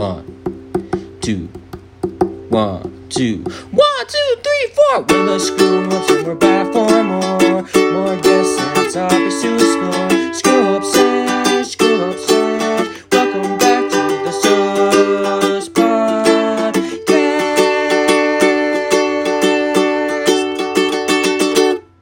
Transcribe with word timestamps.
One, 0.00 0.24
two, 1.20 1.48
one, 2.48 3.06
two, 3.10 3.44
one, 3.70 4.06
two, 4.08 4.36
three, 4.42 4.68
four. 4.72 5.02
When 5.02 5.26
the 5.26 5.38
school 5.38 5.86
we're 6.24 6.34
back 6.36 6.72
for 6.72 6.88
more. 7.04 7.60
More 7.92 8.16
guests 8.22 8.58
and 8.78 8.90
topics 8.94 9.42
to 9.42 9.54
explore. 9.56 10.32
School 10.32 10.76
upstairs, 10.76 11.72
school 11.72 12.10
upstairs. 12.12 12.88
Welcome 13.12 13.58
back 13.58 13.90
to 13.90 13.98
the 14.24 14.32
Sus 14.40 15.68
Podcast. 15.68 16.10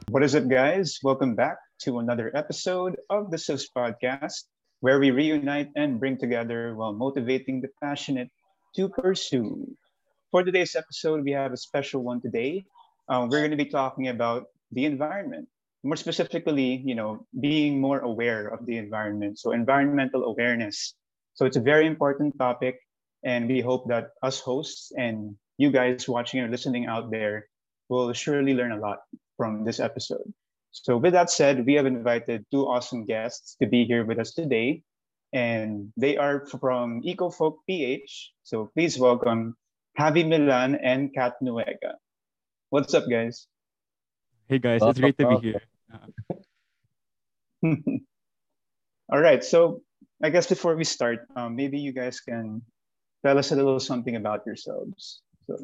What 0.09 0.23
is 0.23 0.35
it, 0.35 0.47
guys? 0.47 0.99
Welcome 1.03 1.35
back 1.35 1.57
to 1.79 1.99
another 1.99 2.31
episode 2.33 2.95
of 3.09 3.29
the 3.29 3.37
SUS 3.37 3.67
podcast, 3.75 4.43
where 4.81 4.99
we 4.99 5.11
reunite 5.11 5.69
and 5.75 5.99
bring 5.99 6.17
together 6.17 6.75
while 6.75 6.93
motivating 6.93 7.61
the 7.61 7.69
passionate 7.81 8.29
to 8.75 8.89
pursue. 8.89 9.67
For 10.31 10.43
today's 10.43 10.75
episode, 10.75 11.23
we 11.23 11.31
have 11.31 11.53
a 11.53 11.57
special 11.57 12.03
one 12.03 12.21
today. 12.21 12.65
Um, 13.09 13.29
we're 13.29 13.39
going 13.39 13.51
to 13.51 13.57
be 13.57 13.65
talking 13.69 14.07
about 14.07 14.45
the 14.71 14.85
environment, 14.85 15.47
more 15.83 15.95
specifically, 15.95 16.81
you 16.85 16.95
know, 16.95 17.25
being 17.39 17.81
more 17.81 17.99
aware 17.99 18.47
of 18.47 18.65
the 18.65 18.77
environment. 18.77 19.39
So, 19.39 19.51
environmental 19.51 20.23
awareness. 20.25 20.93
So, 21.33 21.45
it's 21.45 21.57
a 21.57 21.61
very 21.61 21.87
important 21.87 22.37
topic, 22.37 22.79
and 23.23 23.47
we 23.47 23.61
hope 23.61 23.87
that 23.89 24.11
us 24.21 24.39
hosts 24.39 24.91
and 24.97 25.35
you 25.57 25.71
guys 25.71 26.07
watching 26.07 26.39
or 26.39 26.47
listening 26.47 26.85
out 26.85 27.11
there 27.11 27.47
will 27.89 28.13
surely 28.13 28.53
learn 28.53 28.71
a 28.71 28.79
lot 28.79 28.99
from 29.35 29.65
this 29.65 29.79
episode. 29.79 30.31
So, 30.71 30.97
with 30.97 31.13
that 31.13 31.29
said, 31.29 31.65
we 31.65 31.73
have 31.73 31.85
invited 31.85 32.45
two 32.51 32.67
awesome 32.67 33.05
guests 33.05 33.55
to 33.61 33.67
be 33.67 33.85
here 33.85 34.05
with 34.05 34.19
us 34.19 34.33
today, 34.33 34.83
and 35.33 35.91
they 35.97 36.17
are 36.17 36.45
from 36.45 37.01
EcoFolk 37.01 37.57
PH. 37.67 38.31
So, 38.43 38.69
please 38.75 38.99
welcome 38.99 39.55
Javi 39.97 40.27
Millan 40.27 40.75
and 40.75 41.13
Kat 41.13 41.35
Nuega. 41.41 41.97
What's 42.69 42.93
up, 42.93 43.09
guys? 43.09 43.47
Hey, 44.47 44.59
guys, 44.59 44.81
it's 44.83 44.99
great 44.99 45.17
to 45.17 45.27
be 45.27 45.37
here. 45.41 45.61
All 49.11 49.19
right, 49.19 49.43
so 49.43 49.81
I 50.23 50.29
guess 50.29 50.45
before 50.45 50.75
we 50.75 50.83
start, 50.83 51.27
um, 51.35 51.55
maybe 51.55 51.79
you 51.79 51.93
guys 51.93 52.19
can 52.19 52.61
tell 53.25 53.37
us 53.39 53.51
a 53.51 53.55
little 53.55 53.79
something 53.79 54.15
about 54.15 54.45
yourselves. 54.45 55.21
So, 55.47 55.57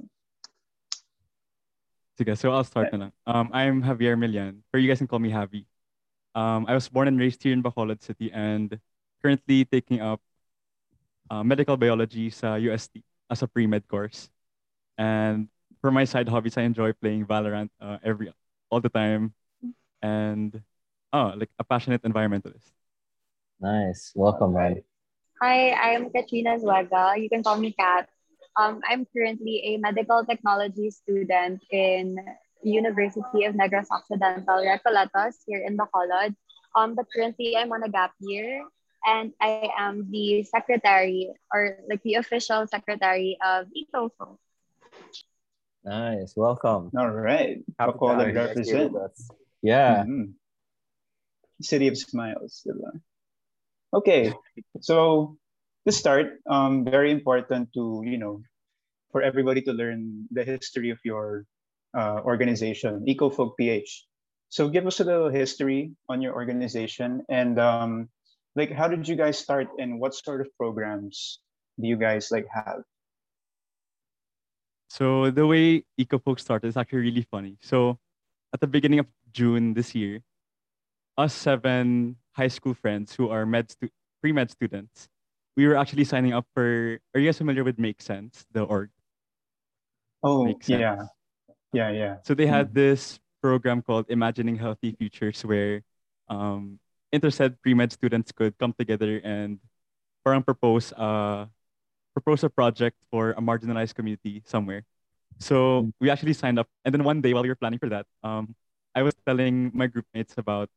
Sige, 2.16 2.38
so 2.38 2.52
I'll 2.52 2.64
start 2.64 2.96
na 2.96 2.98
lang. 2.98 3.14
Um, 3.28 3.52
I'm 3.52 3.84
Javier 3.84 4.16
Millan, 4.16 4.64
or 4.72 4.80
you 4.80 4.88
guys 4.88 5.04
can 5.04 5.08
call 5.08 5.20
me 5.20 5.36
Javi. 5.36 5.68
Um, 6.32 6.64
I 6.64 6.74
was 6.74 6.88
born 6.88 7.12
and 7.12 7.20
raised 7.20 7.44
here 7.44 7.52
in 7.52 7.60
Bacolod 7.60 8.00
City 8.00 8.32
and 8.32 8.80
currently 9.20 9.66
taking 9.68 10.00
up 10.00 10.24
uh, 11.30 11.44
medical 11.44 11.76
biology 11.76 12.32
sa 12.32 12.56
UST 12.56 13.04
as 13.28 13.44
a 13.44 13.48
pre-med 13.48 13.84
course. 13.92 14.32
And 14.98 15.52
for 15.84 15.92
my 15.92 16.08
side 16.08 16.32
hobbies, 16.32 16.56
I 16.56 16.64
enjoy 16.64 16.96
playing 16.96 17.28
Valorant 17.28 17.68
uh, 17.84 18.00
every 18.00 18.32
all 18.72 18.80
the 18.80 18.92
time, 18.92 19.36
and 20.00 20.56
oh, 21.12 21.36
like 21.36 21.52
a 21.60 21.68
passionate 21.68 22.08
environmentalist. 22.08 22.72
Nice, 23.60 24.16
welcome, 24.16 24.56
man. 24.56 24.80
Hi, 25.44 25.76
I'm 25.76 26.08
Katrina 26.16 26.56
Nuega. 26.64 27.20
You 27.20 27.28
can 27.28 27.44
call 27.44 27.60
me 27.60 27.76
Kat. 27.76 28.08
Um, 28.58 28.80
I'm 28.88 29.06
currently 29.12 29.76
a 29.76 29.78
medical 29.78 30.24
technology 30.24 30.90
student 30.92 31.64
in 31.72 32.16
University 32.64 33.44
of 33.46 33.56
Negros 33.56 33.88
Occidental, 33.92 34.64
Recoletos, 34.64 35.36
here 35.46 35.62
in 35.66 35.78
Bacolod. 35.78 36.36
Um, 36.76 36.96
but 36.96 37.06
currently 37.14 37.56
I'm 37.56 37.72
on 37.72 37.84
a 37.84 37.90
gap 37.90 38.12
year 38.20 38.64
and 39.06 39.32
I 39.40 39.70
am 39.78 40.10
the 40.10 40.44
secretary 40.44 41.32
or 41.54 41.78
like 41.90 42.02
the 42.04 42.16
official 42.16 42.68
secretary 42.68 43.38
of 43.44 43.68
EcoFo. 43.72 44.38
Nice, 45.84 46.34
welcome. 46.36 46.90
all 46.98 47.12
right, 47.12 47.62
Bacolod 47.80 48.34
represent. 48.34 48.96
Yeah. 49.62 50.04
Mhm. 50.04 50.34
City 51.62 51.88
of 51.88 51.98
Smiles. 51.98 52.66
Okay, 53.94 54.34
so 54.82 55.38
to 55.86 55.92
start, 55.92 56.42
um, 56.50 56.84
very 56.84 57.12
important 57.12 57.72
to 57.74 58.02
you 58.06 58.18
know, 58.18 58.42
for 59.12 59.22
everybody 59.22 59.62
to 59.62 59.72
learn 59.72 60.28
the 60.32 60.44
history 60.44 60.90
of 60.90 61.00
your 61.06 61.46
uh, 61.96 62.20
organization, 62.26 63.06
EcoFolk 63.08 63.56
PH. 63.58 64.06
So 64.50 64.70
give 64.70 64.88
us 64.88 65.00
a 65.00 65.04
little 65.04 65.30
history 65.30 65.92
on 66.10 66.22
your 66.22 66.34
organization 66.34 67.24
and 67.30 67.60
um, 67.60 68.10
like 68.56 68.72
how 68.72 68.88
did 68.88 69.08
you 69.08 69.16
guys 69.16 69.38
start 69.38 69.68
and 69.80 70.00
what 70.00 70.16
sort 70.16 70.42
of 70.42 70.48
programs 70.58 71.40
do 71.80 71.88
you 71.88 71.98
guys 71.98 72.32
like 72.32 72.48
have? 72.54 72.84
So 74.90 75.30
the 75.30 75.46
way 75.46 75.84
EcoFolk 76.00 76.40
started 76.40 76.68
is 76.68 76.78
actually 76.78 77.00
really 77.00 77.28
funny. 77.30 77.58
So 77.62 78.00
at 78.54 78.62
the 78.62 78.68
beginning 78.68 79.00
of 79.00 79.08
June 79.34 79.74
this 79.74 79.94
year, 79.94 80.22
us 81.18 81.34
seven 81.34 82.16
high 82.32 82.48
school 82.48 82.74
friends 82.74 83.14
who 83.16 83.30
are 83.30 83.46
med 83.46 83.72
stu- 83.72 83.92
pre-med 84.22 84.52
students, 84.52 85.10
we 85.56 85.68
were 85.68 85.76
actually 85.76 86.04
signing 86.04 86.34
up 86.34 86.46
for. 86.54 87.00
Are 87.14 87.20
you 87.20 87.28
guys 87.28 87.38
familiar 87.38 87.64
with 87.64 87.80
Make 87.80 88.02
Sense, 88.02 88.46
the 88.52 88.64
org? 88.64 88.90
Oh 90.24 90.48
yeah, 90.68 91.08
yeah, 91.74 91.90
yeah. 91.92 92.16
So 92.24 92.34
they 92.34 92.48
had 92.48 92.74
this 92.74 93.20
program 93.42 93.82
called 93.82 94.06
Imagining 94.10 94.56
Healthy 94.56 94.96
Futures, 94.98 95.44
where 95.46 95.82
um, 96.28 96.80
Interced 97.12 97.62
pre-med 97.62 97.92
students 97.92 98.32
could 98.32 98.58
come 98.58 98.74
together 98.74 99.22
and 99.24 99.60
parang 100.26 100.44
propose 100.44 100.92
uh, 100.94 101.46
propose 102.14 102.44
a 102.44 102.50
project 102.50 102.98
for 103.12 103.32
a 103.32 103.42
marginalized 103.42 103.96
community 103.96 104.42
somewhere. 104.46 104.84
So 105.40 105.92
we 106.00 106.10
actually 106.10 106.34
signed 106.34 106.60
up, 106.60 106.68
and 106.84 106.94
then 106.94 107.04
one 107.04 107.22
day 107.22 107.34
while 107.34 107.44
we 107.44 107.50
were 107.50 107.60
planning 107.60 107.80
for 107.80 107.90
that, 107.90 108.08
um, 108.24 108.56
I 108.96 109.04
was 109.04 109.14
telling 109.28 109.72
my 109.76 109.88
groupmates 109.88 110.38
about 110.38 110.70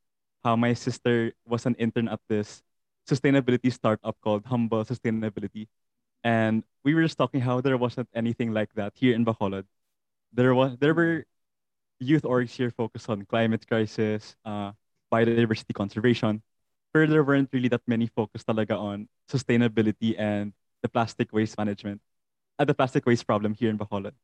how 0.42 0.54
my 0.56 0.74
sister 0.74 1.32
was 1.46 1.66
an 1.66 1.74
intern 1.78 2.08
at 2.08 2.20
this 2.28 2.62
sustainability 3.08 3.72
startup 3.72 4.16
called 4.20 4.44
Humble 4.46 4.84
Sustainability, 4.84 5.66
and 6.22 6.62
we 6.84 6.94
were 6.94 7.02
just 7.02 7.16
talking 7.16 7.40
how 7.40 7.60
there 7.60 7.80
wasn't 7.80 8.08
anything 8.14 8.52
like 8.52 8.72
that 8.76 8.92
here 8.94 9.14
in 9.16 9.24
Bacolod. 9.24 9.64
There 10.32 10.54
was 10.54 10.76
there 10.76 10.92
were 10.92 11.24
youth 11.98 12.22
orgs 12.22 12.54
here 12.54 12.70
focused 12.70 13.08
on 13.08 13.24
climate 13.24 13.66
crisis, 13.66 14.36
uh, 14.44 14.72
biodiversity 15.12 15.74
conservation. 15.74 16.42
But 16.92 17.10
there 17.10 17.22
weren't 17.22 17.50
really 17.52 17.68
that 17.68 17.84
many 17.86 18.08
focused 18.08 18.46
talaga 18.48 18.78
on 18.78 19.08
sustainability 19.28 20.16
and 20.16 20.52
the 20.80 20.88
plastic 20.88 21.32
waste 21.32 21.58
management, 21.58 22.00
uh, 22.58 22.64
the 22.64 22.72
plastic 22.72 23.04
waste 23.04 23.26
problem 23.26 23.52
here 23.52 23.68
in 23.68 23.76
Bacolod. 23.76 24.16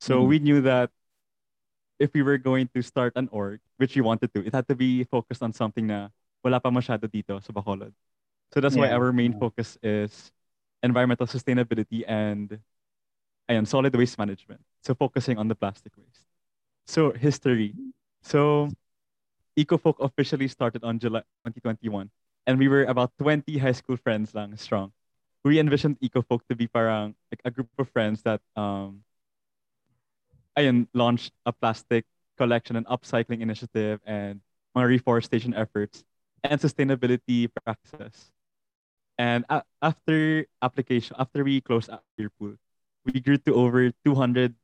So 0.00 0.24
Mhm. 0.24 0.28
we 0.28 0.38
knew 0.38 0.60
that 0.62 0.90
if 1.98 2.12
we 2.14 2.22
were 2.22 2.38
going 2.38 2.68
to 2.72 2.80
start 2.82 3.12
an 3.16 3.28
org, 3.32 3.60
which 3.76 3.96
we 3.96 4.02
wanted 4.02 4.32
to, 4.32 4.44
it 4.44 4.52
had 4.52 4.68
to 4.68 4.76
be 4.76 5.04
focused 5.04 5.42
on 5.42 5.52
something 5.52 5.86
na 5.86 6.08
wala 6.44 6.60
pa 6.60 6.70
masyado 6.72 7.04
dito 7.04 7.36
sa 7.42 7.52
Bacolod. 7.52 7.92
So 8.52 8.60
that's 8.60 8.76
why 8.76 8.90
our 8.90 9.12
main 9.12 9.32
focus 9.32 9.76
is 9.82 10.32
environmental 10.82 11.26
sustainability 11.26 12.04
and 12.06 12.58
ayan, 13.50 13.66
solid 13.66 13.94
waste 13.94 14.18
management. 14.18 14.60
So 14.82 14.94
focusing 14.94 15.38
on 15.38 15.48
the 15.48 15.54
plastic 15.54 15.92
waste. 15.96 16.26
So 16.86 17.12
history. 17.12 17.74
So 18.22 18.70
EcoFolk 19.58 19.96
officially 20.00 20.48
started 20.48 20.84
on 20.84 20.98
July 20.98 21.20
2021 21.44 22.10
and 22.46 22.58
we 22.58 22.68
were 22.68 22.84
about 22.84 23.12
20 23.18 23.58
high 23.58 23.72
school 23.72 23.96
friends 23.96 24.34
lang 24.34 24.56
strong. 24.56 24.92
We 25.44 25.58
envisioned 25.58 25.98
EcoFolk 26.00 26.40
to 26.48 26.56
be 26.56 26.66
parang 26.66 27.14
like 27.30 27.40
a 27.44 27.50
group 27.50 27.70
of 27.78 27.88
friends 27.90 28.22
that 28.22 28.40
um 28.56 29.02
ayun, 30.58 30.88
launched 30.94 31.32
a 31.44 31.52
plastic 31.52 32.04
collection 32.36 32.76
and 32.76 32.86
upcycling 32.86 33.40
initiative 33.40 34.00
and 34.06 34.40
mga 34.76 34.88
reforestation 34.88 35.54
efforts 35.54 36.04
and 36.44 36.60
sustainability 36.60 37.48
practices. 37.64 38.32
And 39.18 39.44
a- 39.48 39.64
after 39.82 40.46
application, 40.62 41.16
after 41.18 41.44
we 41.44 41.60
closed 41.60 41.90
our 41.90 42.02
pool, 42.38 42.56
we 43.04 43.20
grew 43.20 43.38
to 43.48 43.54
over 43.54 43.90
200 44.04 44.54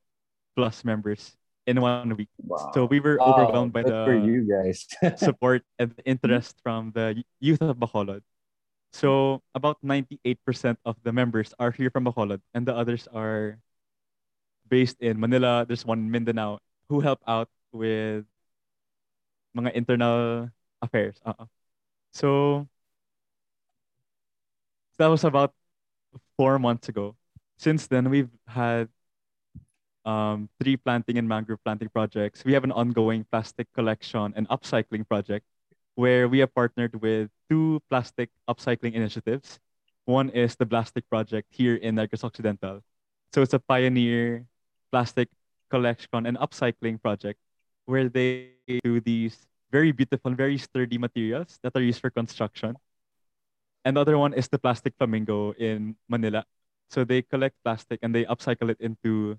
plus 0.56 0.84
members 0.84 1.36
in 1.66 1.80
one 1.80 2.16
week. 2.16 2.30
So 2.72 2.84
we 2.86 3.00
were 3.00 3.20
Wow, 3.20 3.26
overwhelmed 3.26 3.72
by 3.72 3.84
good 3.84 3.94
the 3.94 4.02
for 4.04 4.14
you 4.14 4.42
guys. 4.48 4.86
support 5.16 5.62
and 5.78 5.94
interest 6.04 6.60
from 6.62 6.92
the 6.92 7.24
youth 7.40 7.62
of 7.62 7.76
Bacolod. 7.78 8.22
So 8.92 9.42
about 9.54 9.78
98% 9.82 10.78
of 10.84 10.96
the 11.02 11.12
members 11.12 11.54
are 11.58 11.70
here 11.72 11.90
from 11.90 12.04
Bacolod 12.06 12.40
and 12.54 12.66
the 12.66 12.74
others 12.76 13.08
are 13.12 13.58
based 14.68 15.00
in 15.00 15.20
Manila. 15.20 15.64
There's 15.66 15.84
one 15.84 15.98
in 16.00 16.10
Mindanao 16.10 16.58
who 16.88 17.00
help 17.00 17.20
out 17.26 17.48
with 17.72 18.24
mga 19.56 19.72
internal 19.74 20.48
affairs. 20.80 21.20
Uh-uh. 21.24 21.46
So 22.12 22.68
that 25.02 25.10
was 25.10 25.24
about 25.24 25.52
four 26.38 26.58
months 26.62 26.88
ago. 26.88 27.16
Since 27.58 27.88
then, 27.88 28.08
we've 28.08 28.30
had 28.46 28.88
um, 30.04 30.48
tree 30.62 30.76
planting 30.76 31.18
and 31.18 31.28
mangrove 31.28 31.58
planting 31.64 31.88
projects. 31.90 32.44
We 32.44 32.52
have 32.54 32.62
an 32.64 32.70
ongoing 32.72 33.26
plastic 33.30 33.66
collection 33.74 34.32
and 34.36 34.48
upcycling 34.48 35.06
project 35.08 35.46
where 35.94 36.28
we 36.28 36.38
have 36.38 36.54
partnered 36.54 37.02
with 37.02 37.30
two 37.50 37.82
plastic 37.90 38.30
upcycling 38.48 38.94
initiatives 38.94 39.58
One 40.04 40.30
is 40.30 40.56
the 40.56 40.66
Plastic 40.66 41.08
Project 41.08 41.48
here 41.54 41.76
in 41.76 41.94
Negros 41.94 42.24
Occidental. 42.24 42.82
So 43.34 43.42
it's 43.42 43.54
a 43.54 43.60
pioneer 43.62 44.46
plastic 44.90 45.28
collection 45.70 46.26
and 46.26 46.36
upcycling 46.38 47.00
project 47.00 47.38
where 47.86 48.08
they 48.08 48.58
do 48.82 49.00
these 49.00 49.46
very 49.70 49.92
beautiful, 49.92 50.34
very 50.34 50.58
sturdy 50.58 50.98
materials 50.98 51.58
that 51.62 51.72
are 51.76 51.82
used 51.82 52.00
for 52.00 52.10
construction. 52.10 52.76
And 53.84 53.96
the 53.96 54.00
other 54.00 54.18
one 54.18 54.34
is 54.34 54.48
the 54.48 54.58
Plastic 54.58 54.94
Flamingo 54.98 55.52
in 55.58 55.96
Manila. 56.08 56.44
So 56.90 57.04
they 57.04 57.22
collect 57.22 57.56
plastic 57.64 58.00
and 58.02 58.14
they 58.14 58.24
upcycle 58.24 58.70
it 58.70 58.78
into 58.80 59.38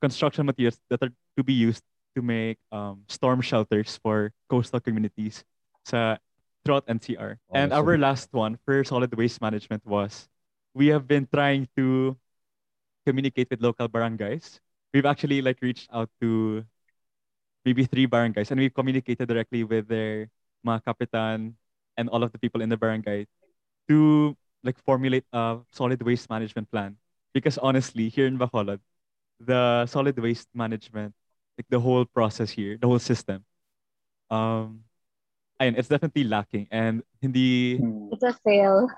construction 0.00 0.46
materials 0.46 0.78
that 0.90 1.02
are 1.02 1.12
to 1.36 1.42
be 1.42 1.52
used 1.52 1.82
to 2.14 2.22
make 2.22 2.58
um, 2.70 3.02
storm 3.08 3.40
shelters 3.40 3.98
for 4.02 4.32
coastal 4.48 4.80
communities 4.80 5.44
sa 5.84 6.16
throughout 6.64 6.86
NCR. 6.86 7.38
And 7.52 7.72
our 7.72 7.98
last 7.98 8.30
one 8.32 8.58
for 8.64 8.84
solid 8.84 9.12
waste 9.14 9.42
management 9.42 9.84
was 9.84 10.28
we 10.74 10.88
have 10.94 11.06
been 11.06 11.26
trying 11.26 11.68
to 11.76 12.16
communicate 13.04 13.50
with 13.50 13.60
local 13.60 13.88
barangays. 13.88 14.60
We've 14.94 15.06
actually 15.06 15.42
like 15.42 15.58
reached 15.60 15.90
out 15.92 16.10
to 16.20 16.64
maybe 17.64 17.84
three 17.86 18.06
barangays 18.06 18.50
and 18.50 18.60
we've 18.60 18.74
communicated 18.74 19.26
directly 19.26 19.64
with 19.64 19.88
their 19.88 20.30
mga 20.66 20.82
kapitan 20.86 21.54
and 21.96 22.06
all 22.08 22.22
of 22.22 22.30
the 22.30 22.38
people 22.38 22.62
in 22.62 22.68
the 22.68 22.76
barangay 22.76 23.26
to 23.92 24.32
like 24.64 24.80
formulate 24.80 25.28
a 25.32 25.60
solid 25.70 26.00
waste 26.00 26.30
management 26.32 26.70
plan. 26.72 26.96
Because 27.36 27.58
honestly, 27.60 28.08
here 28.08 28.26
in 28.26 28.40
Bacolod, 28.40 28.80
the 29.40 29.84
solid 29.86 30.16
waste 30.18 30.48
management, 30.54 31.12
like 31.58 31.68
the 31.68 31.80
whole 31.80 32.04
process 32.04 32.50
here, 32.50 32.76
the 32.80 32.88
whole 32.88 33.00
system, 33.00 33.44
um, 34.30 34.84
ayun, 35.60 35.76
it's 35.76 35.88
definitely 35.88 36.24
lacking. 36.24 36.68
And 36.72 37.02
hindi, 37.20 37.78
Mm. 37.80 38.12
It's 38.12 38.24
a 38.24 38.32
fail. 38.44 38.88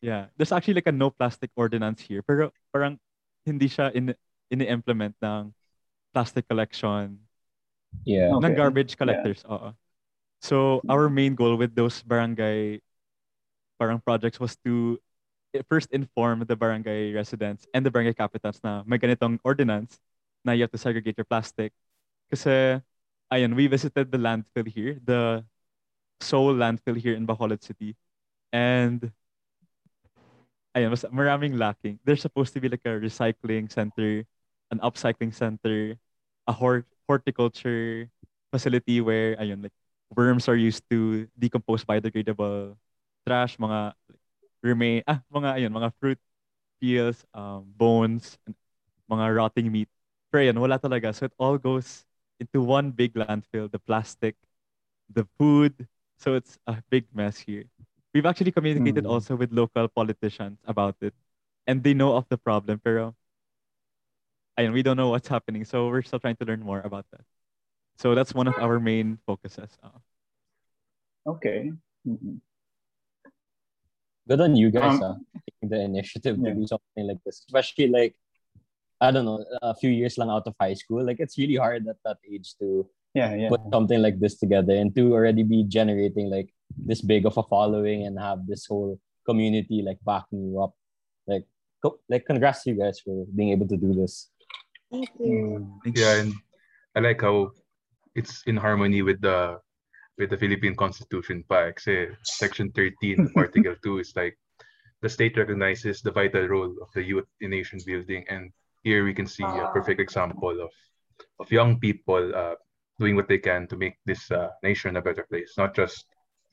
yeah, 0.00 0.28
there's 0.36 0.52
actually 0.52 0.74
like 0.80 0.88
a 0.88 0.92
no 0.92 1.10
plastic 1.10 1.50
ordinance 1.56 2.00
here. 2.00 2.20
Pero 2.24 2.52
parang 2.72 3.00
hindi 3.44 3.68
siya 3.68 3.92
in, 3.92 4.16
ini-implement 4.52 5.16
ng 5.20 5.52
plastic 6.12 6.48
collection, 6.48 7.20
Yeah. 8.04 8.34
Okay. 8.36 8.48
ng 8.48 8.54
garbage 8.56 8.96
collectors. 8.96 9.44
Oo. 9.48 9.72
So 10.44 10.84
our 10.88 11.08
main 11.08 11.32
goal 11.36 11.56
with 11.56 11.72
those 11.72 12.04
barangay 12.04 12.80
parang 13.84 14.00
projects 14.00 14.40
was 14.40 14.56
to 14.64 14.96
eh, 15.52 15.60
first 15.68 15.92
inform 15.92 16.40
the 16.48 16.56
barangay 16.56 17.12
residents 17.12 17.68
and 17.76 17.84
the 17.84 17.92
barangay 17.92 18.16
capitans 18.16 18.56
na 18.64 18.80
may 18.88 18.96
ganitong 18.96 19.36
ordinance 19.44 20.00
na 20.40 20.56
you 20.56 20.64
have 20.64 20.72
to 20.72 20.80
segregate 20.80 21.20
your 21.20 21.28
plastic. 21.28 21.68
Kasi, 22.32 22.80
ayun, 23.28 23.52
we 23.52 23.68
visited 23.68 24.08
the 24.08 24.16
landfill 24.16 24.64
here, 24.64 24.96
the 25.04 25.44
sole 26.24 26.56
landfill 26.56 26.96
here 26.96 27.12
in 27.12 27.28
Bacolod 27.28 27.60
City. 27.60 27.92
And, 28.48 29.12
ayun, 30.72 30.88
mas 30.88 31.04
maraming 31.12 31.60
lacking. 31.60 32.00
There's 32.08 32.24
supposed 32.24 32.56
to 32.56 32.60
be 32.64 32.72
like 32.72 32.88
a 32.88 32.96
recycling 32.96 33.68
center, 33.68 34.24
an 34.72 34.80
upcycling 34.80 35.36
center, 35.36 36.00
a 36.48 36.52
hort- 36.56 36.88
horticulture 37.04 38.08
facility 38.48 39.04
where, 39.04 39.36
ayun, 39.36 39.68
like, 39.68 39.76
worms 40.16 40.48
are 40.48 40.56
used 40.56 40.88
to 40.88 41.28
decompose 41.36 41.84
biodegradable 41.84 42.80
trash, 43.26 43.56
mga 43.58 43.94
remain, 44.62 45.02
ah, 45.06 45.20
mga, 45.32 45.50
ayun, 45.60 45.72
mga 45.72 45.90
fruit 46.00 46.20
peels, 46.80 47.24
um, 47.34 47.64
bones, 47.76 48.38
and 48.46 48.54
mga 49.10 49.26
rotting 49.36 49.68
meat. 49.72 49.88
Pero 50.32 50.44
ayun, 50.44 50.58
wala 50.60 50.78
talaga. 50.78 51.14
So 51.14 51.26
it 51.26 51.34
all 51.38 51.58
goes 51.58 52.04
into 52.40 52.62
one 52.62 52.90
big 52.92 53.14
landfill, 53.14 53.70
the 53.70 53.80
plastic, 53.80 54.36
the 55.10 55.26
food. 55.38 55.74
So 56.18 56.34
it's 56.34 56.58
a 56.66 56.82
big 56.90 57.06
mess 57.14 57.38
here. 57.38 57.64
We've 58.14 58.26
actually 58.26 58.52
communicated 58.52 59.04
Mm. 59.04 59.08
also 59.08 59.36
with 59.36 59.52
local 59.52 59.88
politicians 59.88 60.58
about 60.66 60.96
it. 61.02 61.14
And 61.66 61.82
they 61.82 61.94
know 61.94 62.14
of 62.16 62.28
the 62.28 62.38
problem, 62.38 62.80
pero 62.84 63.14
ayun, 64.58 64.72
we 64.72 64.82
don't 64.82 64.96
know 64.96 65.08
what's 65.10 65.28
happening. 65.28 65.64
So 65.64 65.88
we're 65.88 66.02
still 66.02 66.18
trying 66.20 66.36
to 66.36 66.44
learn 66.44 66.60
more 66.60 66.80
about 66.80 67.06
that. 67.12 67.22
So 67.98 68.14
that's 68.14 68.34
one 68.34 68.48
of 68.48 68.58
our 68.58 68.80
main 68.80 69.18
focuses. 69.26 69.70
Uh, 69.82 69.90
Okay. 71.26 71.72
Mhm. 72.04 72.40
Good 74.28 74.40
on 74.40 74.56
you 74.56 74.70
guys, 74.70 74.96
Um, 74.96 75.02
ah, 75.04 75.16
taking 75.44 75.68
the 75.68 75.80
initiative 75.84 76.36
yeah. 76.40 76.48
to 76.48 76.54
do 76.56 76.66
something 76.66 77.06
like 77.06 77.20
this. 77.24 77.44
Especially 77.48 77.88
like, 77.88 78.16
I 79.00 79.10
don't 79.10 79.24
know, 79.28 79.44
a 79.60 79.74
few 79.74 79.90
years 79.90 80.16
lang 80.16 80.30
out 80.30 80.46
of 80.46 80.54
high 80.60 80.74
school. 80.74 81.04
Like 81.04 81.20
it's 81.20 81.36
really 81.36 81.56
hard 81.56 81.86
at 81.88 81.96
that 82.04 82.18
age 82.24 82.56
to 82.60 82.88
Yeah, 83.14 83.34
yeah. 83.36 83.48
put 83.52 83.60
something 83.70 84.00
like 84.02 84.18
this 84.18 84.34
together 84.40 84.74
and 84.74 84.90
to 84.96 85.12
already 85.14 85.44
be 85.44 85.62
generating 85.68 86.30
like 86.32 86.50
this 86.74 86.98
big 87.04 87.26
of 87.26 87.36
a 87.38 87.44
following 87.46 88.06
and 88.06 88.18
have 88.18 88.42
this 88.48 88.66
whole 88.66 88.98
community 89.28 89.82
like 89.86 90.00
backing 90.02 90.50
you 90.50 90.58
up. 90.58 90.72
Like, 91.28 91.44
co- 91.84 92.00
like 92.08 92.24
congrats 92.26 92.64
to 92.64 92.72
you 92.72 92.78
guys 92.80 92.98
for 93.04 93.26
being 93.30 93.50
able 93.52 93.68
to 93.68 93.76
do 93.76 93.92
this. 93.94 94.32
Thank 94.90 95.10
you. 95.20 95.68
Yeah, 95.94 96.24
and 96.24 96.32
I 96.96 97.00
like 97.00 97.20
how 97.20 97.52
it's 98.14 98.42
in 98.46 98.56
harmony 98.56 99.02
with 99.02 99.20
the 99.20 99.60
with 100.18 100.30
the 100.30 100.38
Philippine 100.38 100.76
Constitution 100.76 101.44
pa. 101.48 101.72
Kasi 101.72 102.08
Section 102.22 102.70
13 102.72 103.20
of 103.20 103.32
Article 103.36 103.74
2 103.82 103.98
is 103.98 104.12
like 104.16 104.38
the 105.02 105.08
state 105.08 105.36
recognizes 105.36 106.00
the 106.00 106.12
vital 106.12 106.46
role 106.46 106.72
of 106.80 106.88
the 106.94 107.02
youth 107.02 107.28
in 107.40 107.50
nation 107.50 107.78
building, 107.84 108.24
and 108.28 108.50
here 108.82 109.04
we 109.04 109.12
can 109.12 109.26
see 109.26 109.44
a 109.44 109.70
perfect 109.72 110.00
example 110.00 110.60
of 110.60 110.70
of 111.38 111.50
young 111.50 111.78
people 111.78 112.34
uh, 112.34 112.54
doing 112.98 113.14
what 113.14 113.28
they 113.28 113.38
can 113.38 113.66
to 113.68 113.76
make 113.76 113.98
this 114.06 114.30
uh, 114.30 114.50
nation 114.62 114.96
a 114.96 115.02
better 115.02 115.26
place, 115.28 115.54
not 115.58 115.74
just 115.74 116.06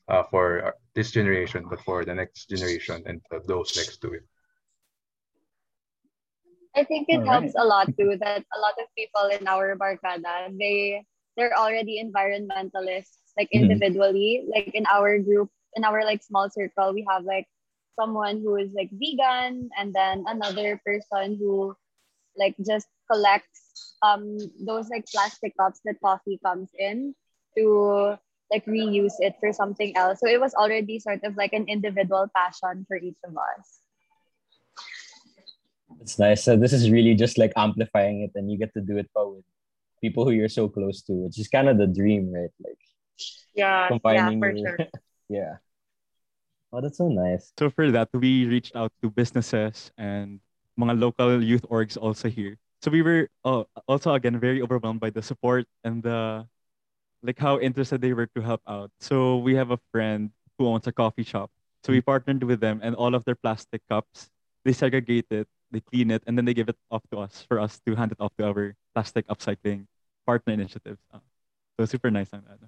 uh, 0.08 0.22
for 0.30 0.66
uh, 0.66 0.70
this 0.94 1.10
generation, 1.10 1.66
but 1.68 1.80
for 1.82 2.04
the 2.04 2.14
next 2.14 2.50
generation 2.50 3.02
and 3.06 3.20
uh, 3.32 3.38
those 3.46 3.74
next 3.76 3.98
to 4.02 4.12
it. 4.14 4.24
I 6.74 6.84
think 6.84 7.06
it 7.08 7.20
All 7.20 7.40
helps 7.40 7.54
a 7.56 7.64
lot 7.64 7.86
too 7.96 8.16
that 8.20 8.44
a 8.48 8.58
lot 8.58 8.74
of 8.80 8.88
people 8.96 9.28
in 9.28 9.46
our 9.46 9.76
barkada 9.76 10.48
they 10.56 11.04
they're 11.36 11.56
already 11.56 12.00
environmentalists 12.00 13.21
like 13.38 13.48
Mhm. 13.54 13.62
individually 13.62 14.44
like 14.52 14.70
in 14.74 14.86
our 14.90 15.18
group 15.18 15.48
in 15.74 15.84
our 15.84 16.04
like 16.04 16.22
small 16.22 16.50
circle 16.50 16.92
we 16.92 17.06
have 17.08 17.24
like 17.24 17.46
someone 17.98 18.40
who 18.40 18.56
is 18.56 18.70
like 18.74 18.90
vegan 18.92 19.68
and 19.78 19.92
then 19.94 20.24
another 20.26 20.80
person 20.84 21.36
who 21.38 21.74
like 22.36 22.56
just 22.66 22.88
collects 23.10 23.96
um 24.02 24.38
those 24.64 24.88
like 24.88 25.04
plastic 25.12 25.52
cups 25.56 25.80
that 25.84 26.00
coffee 26.00 26.40
comes 26.44 26.68
in 26.78 27.14
to 27.56 28.16
like 28.50 28.64
reuse 28.66 29.16
it 29.20 29.34
for 29.40 29.52
something 29.52 29.96
else 29.96 30.20
so 30.20 30.26
it 30.28 30.40
was 30.40 30.54
already 30.54 30.98
sort 30.98 31.22
of 31.24 31.36
like 31.36 31.52
an 31.52 31.64
individual 31.68 32.28
passion 32.36 32.84
for 32.88 32.96
each 32.96 33.18
of 33.24 33.36
us 33.36 33.80
It's 36.00 36.18
nice. 36.18 36.42
So 36.44 36.56
this 36.56 36.72
is 36.72 36.90
really 36.90 37.14
just 37.14 37.38
like 37.38 37.52
amplifying 37.56 38.22
it, 38.22 38.32
and 38.34 38.50
you 38.50 38.58
get 38.58 38.72
to 38.74 38.80
do 38.80 38.96
it 38.98 39.08
with 39.14 39.44
people 40.00 40.24
who 40.24 40.32
you're 40.32 40.48
so 40.48 40.68
close 40.68 41.02
to, 41.02 41.12
which 41.12 41.38
is 41.38 41.48
kind 41.48 41.68
of 41.68 41.78
the 41.78 41.86
dream, 41.86 42.32
right? 42.32 42.50
Like 42.58 42.81
yeah 43.54 43.88
combining 43.88 44.40
yeah 44.40 44.50
for 44.50 44.56
sure 44.56 44.78
yeah. 45.28 45.56
Oh, 46.72 46.80
that's 46.80 46.96
so 46.96 47.08
nice. 47.08 47.52
So 47.58 47.68
for 47.68 47.90
that, 47.92 48.08
we 48.14 48.46
reached 48.46 48.74
out 48.74 48.92
to 49.02 49.10
businesses 49.10 49.92
and 49.98 50.40
mga 50.80 50.98
local 50.98 51.42
youth 51.42 51.68
orgs 51.68 52.00
also 52.00 52.28
here. 52.32 52.56
So 52.80 52.90
we 52.90 53.02
were 53.02 53.28
uh, 53.44 53.64
also 53.86 54.14
again 54.14 54.40
very 54.40 54.62
overwhelmed 54.62 55.00
by 55.00 55.10
the 55.10 55.22
support 55.22 55.66
and 55.84 56.02
the 56.02 56.48
like 57.22 57.38
how 57.38 57.60
interested 57.60 58.00
they 58.00 58.12
were 58.12 58.26
to 58.34 58.40
help 58.40 58.62
out. 58.66 58.90
So 59.00 59.38
we 59.38 59.54
have 59.54 59.70
a 59.70 59.78
friend 59.92 60.30
who 60.58 60.66
owns 60.66 60.86
a 60.86 60.92
coffee 60.92 61.24
shop. 61.24 61.50
So 61.84 61.92
we 61.92 62.00
partnered 62.00 62.42
with 62.42 62.60
them 62.60 62.80
and 62.82 62.94
all 62.96 63.14
of 63.14 63.24
their 63.24 63.36
plastic 63.36 63.82
cups, 63.88 64.30
they 64.64 64.72
segregate 64.72 65.26
it, 65.30 65.48
they 65.70 65.80
clean 65.80 66.10
it, 66.10 66.22
and 66.26 66.38
then 66.38 66.44
they 66.44 66.54
give 66.54 66.68
it 66.68 66.76
off 66.90 67.02
to 67.12 67.18
us 67.20 67.44
for 67.48 67.60
us 67.60 67.80
to 67.86 67.94
hand 67.94 68.12
it 68.12 68.20
off 68.20 68.32
to 68.38 68.46
our 68.46 68.74
plastic 68.94 69.26
upcycling 69.28 69.86
partner 70.26 70.54
initiatives. 70.54 71.00
Uh, 71.12 71.18
so 71.78 71.86
super 71.86 72.10
nice 72.10 72.30
on 72.32 72.42
that. 72.48 72.58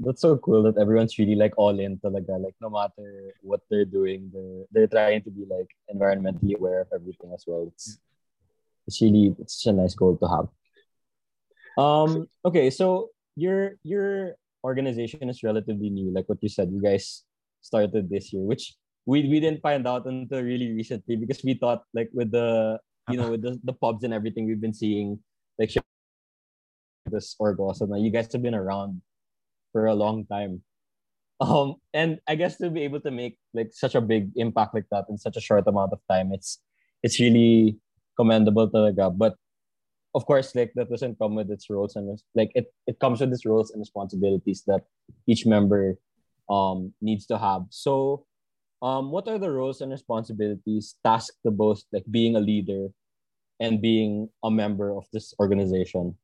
That's 0.00 0.22
so 0.22 0.38
cool 0.38 0.62
that 0.64 0.80
everyone's 0.80 1.18
really 1.18 1.36
like 1.36 1.52
all 1.56 1.78
in 1.78 2.00
talaga. 2.00 2.40
Like 2.40 2.56
no 2.60 2.70
matter 2.70 3.36
what 3.42 3.60
they're 3.68 3.84
doing, 3.84 4.32
they're 4.32 4.64
they're 4.72 4.88
trying 4.88 5.22
to 5.28 5.30
be 5.30 5.44
like 5.44 5.68
environmentally 5.92 6.56
aware 6.56 6.80
of 6.80 6.88
everything 6.94 7.32
as 7.36 7.44
well. 7.46 7.68
It's 7.68 8.00
it's 8.88 9.00
really 9.02 9.36
it's 9.38 9.60
such 9.60 9.70
a 9.70 9.76
nice 9.76 9.94
goal 9.94 10.16
to 10.16 10.28
have. 10.28 10.48
Um 11.76 12.26
okay, 12.44 12.70
so 12.70 13.12
your 13.36 13.76
your 13.84 14.36
organization 14.64 15.28
is 15.28 15.44
relatively 15.44 15.90
new, 15.92 16.10
like 16.10 16.28
what 16.28 16.42
you 16.42 16.48
said. 16.48 16.72
You 16.72 16.80
guys 16.80 17.24
started 17.60 18.08
this 18.08 18.32
year, 18.32 18.42
which 18.42 18.80
we 19.04 19.28
we 19.28 19.40
didn't 19.40 19.60
find 19.60 19.86
out 19.86 20.06
until 20.06 20.40
really 20.40 20.72
recently 20.72 21.16
because 21.16 21.44
we 21.44 21.54
thought 21.54 21.84
like 21.92 22.08
with 22.12 22.32
the 22.32 22.80
you 23.08 23.16
know 23.16 23.30
with 23.30 23.42
the, 23.42 23.58
the 23.64 23.72
pubs 23.72 24.04
and 24.04 24.14
everything 24.14 24.46
we've 24.46 24.60
been 24.60 24.76
seeing 24.76 25.18
like 25.58 25.72
this 27.06 27.34
org 27.38 27.58
also 27.58 27.86
now 27.86 27.96
you 27.96 28.10
guys 28.10 28.30
have 28.32 28.42
been 28.42 28.54
around 28.54 29.00
for 29.72 29.86
a 29.86 29.94
long 29.94 30.26
time. 30.26 30.62
Um, 31.40 31.76
and 31.94 32.20
I 32.28 32.36
guess 32.36 32.58
to 32.58 32.70
be 32.70 32.82
able 32.82 33.00
to 33.00 33.10
make 33.10 33.38
like 33.54 33.70
such 33.72 33.94
a 33.94 34.00
big 34.00 34.30
impact 34.36 34.74
like 34.74 34.86
that 34.90 35.06
in 35.08 35.18
such 35.18 35.36
a 35.36 35.40
short 35.40 35.66
amount 35.66 35.92
of 35.92 36.00
time, 36.10 36.32
it's 36.32 36.60
it's 37.02 37.18
really 37.20 37.78
commendable 38.16 38.68
talaga. 38.68 39.08
But 39.10 39.36
of 40.14 40.26
course, 40.26 40.54
like 40.54 40.72
that 40.74 40.90
doesn't 40.90 41.18
come 41.18 41.34
with 41.34 41.50
its 41.50 41.70
roles 41.70 41.96
and 41.96 42.18
like 42.34 42.52
it, 42.54 42.72
it 42.86 42.98
comes 43.00 43.20
with 43.20 43.32
its 43.32 43.46
roles 43.46 43.70
and 43.70 43.80
responsibilities 43.80 44.64
that 44.66 44.84
each 45.26 45.46
member 45.46 45.96
um 46.50 46.92
needs 47.00 47.26
to 47.26 47.38
have. 47.38 47.66
So 47.70 48.26
Um, 48.80 49.12
what 49.12 49.28
are 49.28 49.36
the 49.36 49.52
roles 49.52 49.84
and 49.84 49.92
responsibilities 49.92 50.96
tasked 51.04 51.36
to 51.44 51.52
both 51.52 51.84
like 51.92 52.08
being 52.08 52.32
a 52.36 52.40
leader 52.40 52.88
and 53.60 53.76
being 53.76 54.32
a 54.40 54.48
member 54.48 54.96
of 54.96 55.04
this 55.12 55.36
organization? 55.36 56.16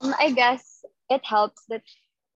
I 0.00 0.32
guess 0.32 0.80
it 1.12 1.20
helps 1.24 1.68
that 1.68 1.84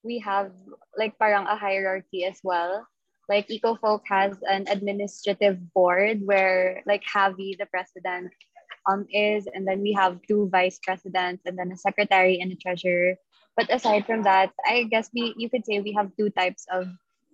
we 0.05 0.19
have 0.21 0.53
like 0.97 1.19
parang 1.19 1.47
a 1.47 1.57
hierarchy 1.57 2.25
as 2.25 2.39
well. 2.45 2.87
Like 3.29 3.49
EcoFolk 3.49 4.03
has 4.07 4.37
an 4.45 4.69
administrative 4.69 5.57
board 5.73 6.21
where 6.25 6.83
like 6.87 7.03
Javi, 7.09 7.57
the 7.59 7.67
president, 7.67 8.33
um 8.89 9.07
is, 9.11 9.49
and 9.49 9.67
then 9.67 9.81
we 9.81 9.93
have 9.97 10.21
two 10.29 10.49
vice 10.53 10.79
presidents 10.79 11.43
and 11.47 11.59
then 11.59 11.73
a 11.73 11.77
secretary 11.77 12.39
and 12.41 12.53
a 12.53 12.57
treasurer. 12.57 13.17
But 13.57 13.73
aside 13.73 14.05
from 14.07 14.25
that, 14.25 14.53
I 14.67 14.85
guess 14.85 15.09
we 15.15 15.35
you 15.39 15.49
could 15.49 15.65
say 15.65 15.81
we 15.81 15.95
have 15.97 16.13
two 16.17 16.29
types 16.31 16.67
of 16.71 16.89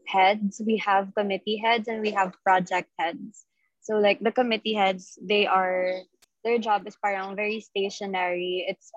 heads. 0.07 0.63
We 0.65 0.79
have 0.79 1.15
committee 1.17 1.59
heads 1.59 1.89
and 1.89 2.01
we 2.01 2.11
have 2.13 2.35
project 2.45 2.91
heads. 2.99 3.45
So 3.83 3.99
like 3.99 4.21
the 4.21 4.33
committee 4.33 4.75
heads, 4.75 5.19
they 5.21 5.47
are 5.47 6.07
their 6.45 6.59
job 6.59 6.87
is 6.87 6.97
parang 7.03 7.35
very 7.37 7.61
stationary. 7.61 8.65
It's 8.69 8.93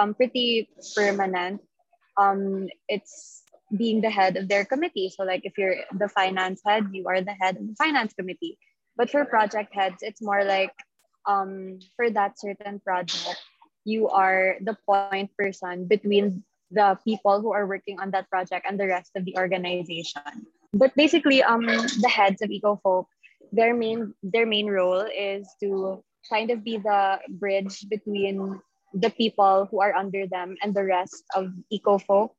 um 0.00 0.14
pretty 0.14 0.70
permanent. 0.96 1.60
Um 2.18 2.68
it's 2.88 3.42
being 3.74 4.00
the 4.00 4.10
head 4.10 4.36
of 4.36 4.48
their 4.48 4.64
committee. 4.64 5.12
So 5.14 5.24
like 5.24 5.44
if 5.44 5.58
you're 5.58 5.76
the 5.92 6.08
finance 6.08 6.62
head, 6.64 6.88
you 6.92 7.06
are 7.06 7.20
the 7.20 7.36
head 7.36 7.56
of 7.56 7.68
the 7.68 7.76
finance 7.76 8.12
committee. 8.14 8.58
But 8.96 9.10
for 9.10 9.24
project 9.24 9.74
heads, 9.74 10.02
it's 10.02 10.22
more 10.22 10.44
like 10.44 10.74
um 11.26 11.78
for 11.96 12.10
that 12.10 12.40
certain 12.40 12.80
project, 12.80 13.40
you 13.84 14.08
are 14.08 14.56
the 14.60 14.76
point 14.86 15.30
person 15.36 15.86
between 15.86 16.44
the 16.70 16.98
people 17.04 17.40
who 17.40 17.52
are 17.52 17.66
working 17.66 18.00
on 18.00 18.10
that 18.12 18.28
project 18.28 18.66
and 18.68 18.78
the 18.78 18.86
rest 18.86 19.12
of 19.16 19.24
the 19.24 19.36
organization. 19.36 20.46
But 20.72 20.94
basically, 20.94 21.42
um, 21.42 21.64
the 21.64 22.12
heads 22.12 22.42
of 22.42 22.50
EcoFolk, 22.50 23.06
their 23.52 23.74
main 23.74 24.12
their 24.22 24.44
main 24.44 24.68
role 24.68 25.00
is 25.08 25.48
to 25.60 26.04
kind 26.28 26.50
of 26.50 26.62
be 26.62 26.76
the 26.76 27.18
bridge 27.40 27.88
between 27.88 28.60
the 28.92 29.10
people 29.10 29.68
who 29.70 29.80
are 29.80 29.94
under 29.94 30.26
them 30.26 30.56
and 30.62 30.74
the 30.74 30.84
rest 30.84 31.24
of 31.34 31.52
EcoFolk. 31.72 32.30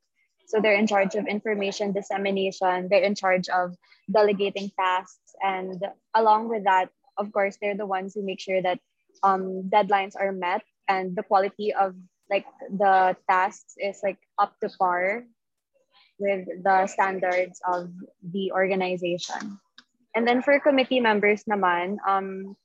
So 0.47 0.59
they're 0.59 0.77
in 0.77 0.87
charge 0.87 1.13
of 1.13 1.27
information 1.27 1.91
dissemination. 1.93 2.87
They're 2.89 3.05
in 3.05 3.13
charge 3.13 3.49
of 3.49 3.77
delegating 4.09 4.71
tasks, 4.73 5.37
and 5.41 5.77
along 6.15 6.49
with 6.49 6.63
that, 6.65 6.89
of 7.17 7.31
course, 7.31 7.57
they're 7.61 7.77
the 7.77 7.85
ones 7.85 8.15
who 8.15 8.25
make 8.25 8.39
sure 8.39 8.61
that 8.61 8.79
um, 9.21 9.69
deadlines 9.69 10.15
are 10.17 10.31
met 10.31 10.63
and 10.87 11.15
the 11.15 11.23
quality 11.23 11.73
of 11.73 11.93
like 12.29 12.45
the 12.69 13.15
tasks 13.29 13.73
is 13.77 13.99
like 14.01 14.17
up 14.37 14.53
to 14.61 14.69
par 14.77 15.25
with 16.19 16.47
the 16.63 16.87
standards 16.87 17.61
of 17.65 17.89
the 18.21 18.51
organization. 18.51 19.59
And 20.15 20.27
then 20.27 20.41
for 20.41 20.59
committee 20.59 20.99
members 20.99 21.43
naman, 21.45 21.97
um, 22.05 22.55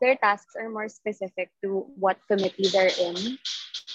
their 0.00 0.16
tasks 0.16 0.54
are 0.56 0.70
more 0.70 0.88
specific 0.88 1.50
to 1.62 1.86
what 1.98 2.18
committee 2.28 2.68
they're 2.68 2.94
in. 2.98 3.38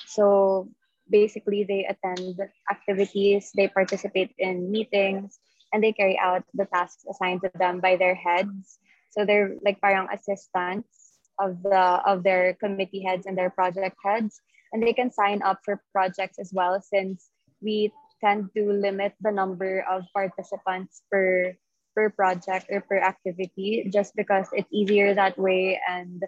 So 0.08 0.70
basically 1.10 1.64
they 1.64 1.86
attend 1.86 2.40
activities, 2.70 3.52
they 3.56 3.68
participate 3.68 4.32
in 4.38 4.72
meetings, 4.72 5.40
and 5.74 5.84
they 5.84 5.92
carry 5.92 6.18
out 6.18 6.44
the 6.54 6.66
tasks 6.66 7.04
assigned 7.10 7.42
to 7.42 7.52
them 7.56 7.80
by 7.80 7.96
their 7.96 8.16
heads. 8.16 8.80
So 9.10 9.26
they're 9.26 9.56
like 9.66 9.82
parang 9.82 10.08
assistants 10.14 11.18
of 11.42 11.62
the 11.64 12.02
of 12.06 12.22
their 12.22 12.54
committee 12.62 13.02
heads 13.02 13.26
and 13.26 13.38
their 13.38 13.50
project 13.50 13.98
heads. 14.04 14.40
And 14.72 14.82
they 14.82 14.94
can 14.94 15.12
sign 15.12 15.42
up 15.42 15.62
for 15.66 15.82
projects 15.92 16.38
as 16.38 16.54
well 16.54 16.82
since 16.82 17.30
we 17.62 17.94
tend 18.22 18.50
to 18.56 18.72
limit 18.72 19.14
the 19.22 19.32
number 19.32 19.86
of 19.90 20.06
participants 20.14 21.04
per 21.12 21.54
per 21.96 22.10
project 22.10 22.68
or 22.70 22.82
per 22.82 22.98
activity 22.98 23.90
just 23.92 24.16
because 24.16 24.48
it's 24.54 24.70
easier 24.72 25.14
that 25.14 25.38
way 25.38 25.80
and 25.88 26.24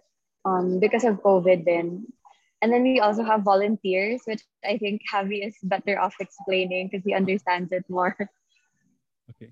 um, 0.46 0.80
because 0.80 1.04
of 1.04 1.22
COVID 1.22 1.66
then. 1.66 2.06
And 2.62 2.72
then 2.72 2.84
we 2.84 3.00
also 3.00 3.24
have 3.24 3.44
volunteers, 3.44 4.22
which 4.26 4.42
I 4.64 4.78
think 4.78 5.02
Javi 5.12 5.46
is 5.46 5.58
better 5.62 6.00
off 6.00 6.16
explaining 6.20 6.90
because 6.90 7.04
he 7.06 7.14
understands 7.14 7.72
it 7.72 7.86
more. 7.90 8.16
Okay. 9.26 9.50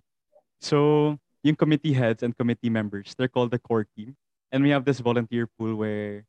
So, 0.61 1.17
yung 1.41 1.55
committee 1.55 1.93
heads 1.93 2.21
and 2.21 2.37
committee 2.37 2.69
members, 2.69 3.15
they're 3.17 3.27
called 3.27 3.49
the 3.49 3.57
core 3.57 3.87
team. 3.97 4.15
And 4.51 4.61
we 4.61 4.69
have 4.69 4.85
this 4.85 4.99
volunteer 4.99 5.49
pool 5.57 5.73
where, 5.73 6.25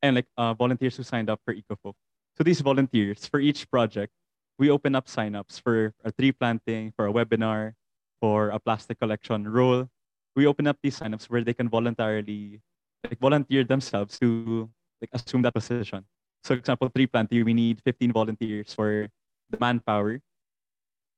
and 0.00 0.16
like 0.16 0.24
uh, 0.38 0.54
volunteers 0.54 0.96
who 0.96 1.02
signed 1.02 1.28
up 1.28 1.40
for 1.44 1.54
EcoFolk. 1.54 1.92
So 2.36 2.42
these 2.42 2.62
volunteers, 2.62 3.26
for 3.26 3.38
each 3.38 3.68
project, 3.70 4.14
we 4.58 4.70
open 4.70 4.94
up 4.94 5.08
signups 5.08 5.60
for 5.60 5.92
a 6.04 6.10
tree 6.12 6.32
planting, 6.32 6.92
for 6.96 7.06
a 7.06 7.12
webinar, 7.12 7.74
for 8.20 8.50
a 8.50 8.58
plastic 8.58 9.00
collection 9.00 9.48
role. 9.48 9.88
We 10.36 10.46
open 10.46 10.66
up 10.66 10.78
these 10.82 10.98
signups 10.98 11.26
where 11.26 11.42
they 11.42 11.54
can 11.54 11.68
voluntarily 11.68 12.60
like 13.04 13.18
volunteer 13.18 13.64
themselves 13.64 14.18
to 14.20 14.68
like 15.00 15.10
assume 15.12 15.42
that 15.42 15.54
position. 15.54 16.04
So, 16.44 16.54
example, 16.54 16.88
tree 16.88 17.06
planting, 17.06 17.44
we 17.44 17.54
need 17.54 17.80
15 17.84 18.12
volunteers 18.12 18.72
for 18.72 19.08
the 19.50 19.58
manpower. 19.60 20.20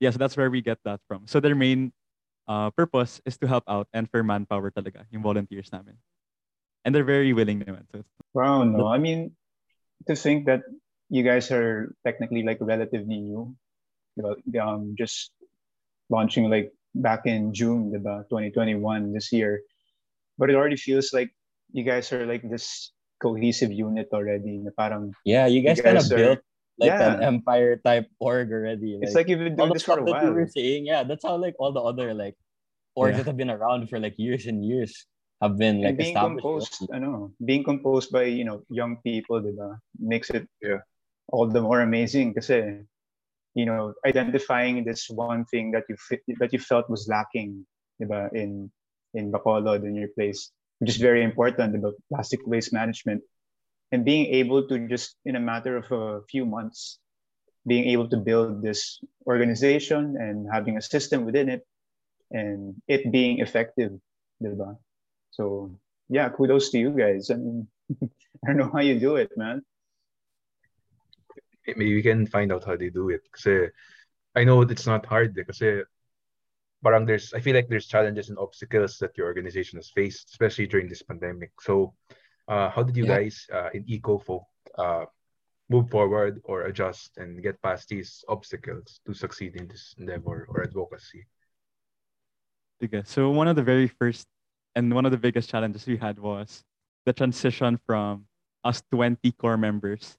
Yeah, 0.00 0.10
so 0.10 0.18
that's 0.18 0.36
where 0.36 0.50
we 0.50 0.62
get 0.62 0.78
that 0.84 1.00
from. 1.06 1.26
So 1.26 1.38
their 1.38 1.54
main 1.54 1.92
uh, 2.48 2.70
purpose 2.70 3.20
is 3.24 3.38
to 3.38 3.46
help 3.46 3.64
out 3.68 3.86
and 3.92 4.10
for 4.10 4.22
manpower 4.22 4.70
talaga, 4.70 5.06
yung 5.10 5.22
volunteers 5.22 5.70
namin. 5.70 5.94
And 6.84 6.94
they're 6.94 7.06
very 7.06 7.32
willing 7.32 7.62
naman. 7.62 7.86
Wow, 8.34 8.64
no. 8.64 8.88
I 8.88 8.98
mean, 8.98 9.36
to 10.08 10.16
think 10.16 10.46
that 10.46 10.62
you 11.08 11.22
guys 11.22 11.52
are 11.52 11.94
technically 12.02 12.42
like 12.42 12.58
relatively 12.60 13.20
new, 13.22 13.54
um, 14.58 14.94
just 14.98 15.30
launching 16.10 16.50
like 16.50 16.72
back 16.94 17.24
in 17.26 17.52
June, 17.54 17.90
diba? 17.92 18.24
2021 18.28 19.12
this 19.12 19.32
year, 19.32 19.60
but 20.38 20.50
it 20.50 20.56
already 20.56 20.76
feels 20.76 21.12
like 21.12 21.30
you 21.72 21.84
guys 21.84 22.12
are 22.12 22.26
like 22.26 22.44
this 22.48 22.92
cohesive 23.20 23.72
unit 23.72 24.08
already. 24.12 24.58
Na 24.60 24.70
parang 24.76 25.12
Yeah, 25.24 25.46
you 25.46 25.62
guys, 25.62 25.78
You 25.78 25.84
kind 25.84 25.98
of 25.98 26.08
built 26.08 26.40
like 26.78 26.92
an 26.92 27.22
empire 27.22 27.76
type 27.80 28.08
org 28.18 28.50
already. 28.52 28.98
it's 29.00 29.14
like 29.14 29.28
you've 29.28 29.38
been 29.40 29.56
all 29.60 29.68
doing 29.68 29.68
the 29.72 29.74
this 29.80 29.86
for 29.86 29.96
stuff 30.00 30.08
a 30.08 30.10
that 30.10 30.22
you 30.24 30.32
while. 30.32 30.36
were 30.44 30.50
saying, 30.50 30.86
yeah, 30.86 31.04
that's 31.04 31.24
how 31.24 31.36
like 31.36 31.54
all 31.60 31.72
the 31.72 31.80
other 31.84 32.12
like 32.12 32.34
orgs 32.98 33.12
Yeah. 33.16 33.16
that 33.24 33.26
have 33.32 33.36
been 33.40 33.52
around 33.52 33.88
for 33.88 34.00
like 34.00 34.16
years 34.20 34.44
and 34.48 34.64
years 34.64 35.06
have 35.40 35.56
been 35.56 35.80
like 35.80 35.96
and 35.96 35.98
being 35.98 36.16
established. 36.16 36.42
composed, 36.44 36.72
already. 36.88 36.92
I 36.92 36.98
know, 37.08 37.32
being 37.44 37.64
composed 37.64 38.10
by 38.12 38.24
you 38.28 38.44
know 38.44 38.64
young 38.68 39.00
people, 39.04 39.40
diba? 39.40 39.78
makes 40.00 40.28
it 40.30 40.44
Yeah. 40.60 40.84
all 41.32 41.46
the 41.48 41.60
more 41.62 41.80
amazing. 41.80 42.34
Kasi 42.36 42.84
you 43.54 43.66
know, 43.66 43.94
identifying 44.06 44.84
this 44.84 45.08
one 45.08 45.44
thing 45.46 45.72
that 45.72 45.84
you 45.88 45.96
that 46.40 46.52
you 46.52 46.58
felt 46.58 46.88
was 46.88 47.08
lacking, 47.08 47.66
diba? 48.00 48.32
in 48.32 48.70
in 49.14 49.30
Bacolod 49.30 49.84
in 49.84 49.94
your 49.94 50.08
place, 50.08 50.50
which 50.78 50.90
is 50.90 50.96
very 50.96 51.22
important 51.22 51.76
about 51.76 51.94
plastic 52.08 52.40
waste 52.46 52.72
management, 52.72 53.22
and 53.92 54.04
being 54.04 54.26
able 54.32 54.66
to 54.68 54.88
just 54.88 55.16
in 55.24 55.36
a 55.36 55.40
matter 55.40 55.76
of 55.76 55.86
a 55.92 56.24
few 56.30 56.46
months, 56.46 56.98
being 57.66 57.84
able 57.90 58.08
to 58.08 58.16
build 58.16 58.62
this 58.62 58.98
organization 59.26 60.16
and 60.18 60.48
having 60.50 60.76
a 60.76 60.82
system 60.82 61.24
within 61.24 61.48
it, 61.48 61.62
and 62.30 62.74
it 62.88 63.12
being 63.12 63.40
effective, 63.40 63.92
diba? 64.42 64.76
So 65.30 65.76
yeah, 66.08 66.28
kudos 66.30 66.70
to 66.70 66.78
you 66.78 66.90
guys. 66.90 67.30
I 67.30 67.36
mean, 67.36 67.68
I 68.00 68.48
don't 68.48 68.56
know 68.56 68.70
how 68.72 68.80
you 68.80 68.98
do 68.98 69.16
it, 69.16 69.30
man. 69.36 69.62
Maybe 71.66 71.94
we 71.94 72.02
can 72.02 72.26
find 72.26 72.52
out 72.52 72.64
how 72.64 72.76
they 72.76 72.90
do 72.90 73.10
it. 73.10 73.22
Kasi 73.32 73.68
I 74.34 74.44
know 74.44 74.62
it's 74.62 74.86
not 74.86 75.06
hard 75.06 75.36
eh, 75.38 75.44
kasi 75.44 75.82
parang 76.82 77.06
there's 77.06 77.32
I 77.32 77.40
feel 77.40 77.54
like 77.54 77.68
there's 77.68 77.86
challenges 77.86 78.28
and 78.28 78.38
obstacles 78.38 78.98
that 78.98 79.16
your 79.16 79.26
organization 79.26 79.78
has 79.78 79.90
faced, 79.90 80.30
especially 80.30 80.66
during 80.66 80.88
this 80.88 81.02
pandemic. 81.02 81.52
So 81.60 81.94
uh, 82.48 82.70
how 82.70 82.82
did 82.82 82.96
you 82.96 83.06
Yeah. 83.06 83.18
guys 83.22 83.46
uh, 83.52 83.70
in 83.74 83.84
EcoFolk 83.86 84.44
uh, 84.78 85.04
move 85.70 85.88
forward 85.90 86.40
or 86.44 86.66
adjust 86.66 87.16
and 87.16 87.42
get 87.42 87.60
past 87.62 87.88
these 87.88 88.24
obstacles 88.28 89.00
to 89.06 89.14
succeed 89.14 89.56
in 89.56 89.68
this 89.68 89.94
endeavor 89.98 90.46
or 90.50 90.62
advocacy? 90.64 91.26
Sige. 92.82 93.06
So 93.06 93.30
one 93.30 93.48
of 93.48 93.56
the 93.56 93.62
very 93.62 93.86
first 93.86 94.26
and 94.74 94.92
one 94.92 95.04
of 95.04 95.12
the 95.12 95.18
biggest 95.20 95.50
challenges 95.50 95.86
we 95.86 95.96
had 95.96 96.18
was 96.18 96.64
the 97.06 97.12
transition 97.12 97.78
from 97.86 98.26
us 98.64 98.82
20 98.90 99.32
core 99.32 99.56
members 99.56 100.16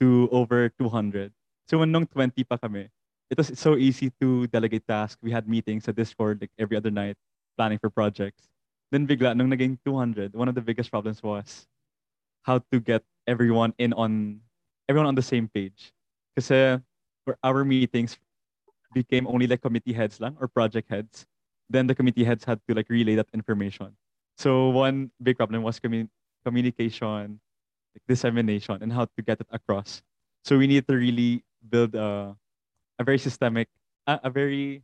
to 0.00 0.28
over 0.32 0.68
200. 0.68 1.32
So 1.68 1.78
when 1.78 1.92
nung 1.92 2.06
20 2.06 2.44
pa 2.44 2.56
kami, 2.56 2.88
it 3.30 3.38
was 3.38 3.52
so 3.58 3.76
easy 3.76 4.10
to 4.20 4.46
delegate 4.48 4.86
tasks. 4.88 5.20
We 5.22 5.30
had 5.30 5.48
meetings 5.48 5.86
at 5.88 5.96
Discord 5.96 6.40
like 6.40 6.50
every 6.58 6.76
other 6.76 6.90
night, 6.90 7.16
planning 7.56 7.78
for 7.78 7.90
projects. 7.90 8.48
Then 8.90 9.06
bigla, 9.06 9.36
nung 9.36 9.50
naging 9.50 9.78
200, 9.84 10.34
one 10.34 10.48
of 10.48 10.54
the 10.54 10.64
biggest 10.64 10.90
problems 10.90 11.22
was 11.22 11.68
how 12.42 12.58
to 12.72 12.80
get 12.80 13.04
everyone 13.26 13.74
in 13.78 13.92
on, 13.92 14.40
everyone 14.88 15.06
on 15.06 15.14
the 15.14 15.22
same 15.22 15.46
page. 15.46 15.92
Kasi 16.34 16.82
for 17.24 17.38
our 17.44 17.64
meetings 17.64 18.18
became 18.92 19.28
only 19.28 19.46
like 19.46 19.62
committee 19.62 19.92
heads 19.92 20.18
lang 20.18 20.34
or 20.40 20.48
project 20.48 20.90
heads 20.90 21.26
then 21.70 21.86
the 21.86 21.94
committee 21.94 22.24
heads 22.24 22.44
had 22.44 22.58
to 22.66 22.74
like 22.74 22.90
relay 22.90 23.14
that 23.14 23.30
information. 23.32 23.94
So 24.36 24.68
one 24.70 25.12
big 25.22 25.38
problem 25.38 25.62
was 25.62 25.78
commu- 25.78 26.10
communication, 26.44 27.38
dissemination, 28.08 28.78
and 28.82 28.92
how 28.92 29.04
to 29.04 29.20
get 29.22 29.40
it 29.40 29.48
across. 29.50 30.02
So 30.44 30.58
we 30.58 30.66
need 30.66 30.86
to 30.88 30.96
really 30.96 31.44
build 31.68 31.94
a, 31.94 32.36
a 32.98 33.04
very 33.04 33.18
systemic, 33.18 33.68
a, 34.06 34.20
a 34.24 34.30
very 34.30 34.82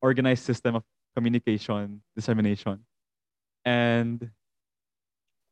organized 0.00 0.44
system 0.44 0.76
of 0.76 0.84
communication 1.16 2.00
dissemination 2.14 2.78
And 3.64 4.30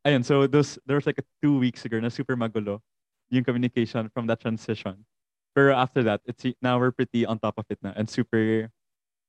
ayun, 0.07 0.25
so 0.25 0.47
those 0.47 0.79
there 0.87 0.97
was 0.97 1.07
like 1.07 1.19
a 1.19 1.27
two 1.43 1.59
weeks 1.59 1.85
ago 1.85 2.01
na 2.01 2.09
super 2.09 2.37
magulo 2.37 2.81
yung 3.29 3.45
communication 3.45 4.09
from 4.09 4.27
that 4.31 4.41
transition. 4.41 5.05
Pero 5.53 5.75
after 5.75 6.01
that, 6.05 6.21
it's 6.25 6.45
now 6.63 6.79
we're 6.79 6.97
pretty 6.97 7.27
on 7.27 7.39
top 7.39 7.59
of 7.59 7.67
it 7.69 7.77
na 7.83 7.93
and 7.93 8.09
super 8.09 8.71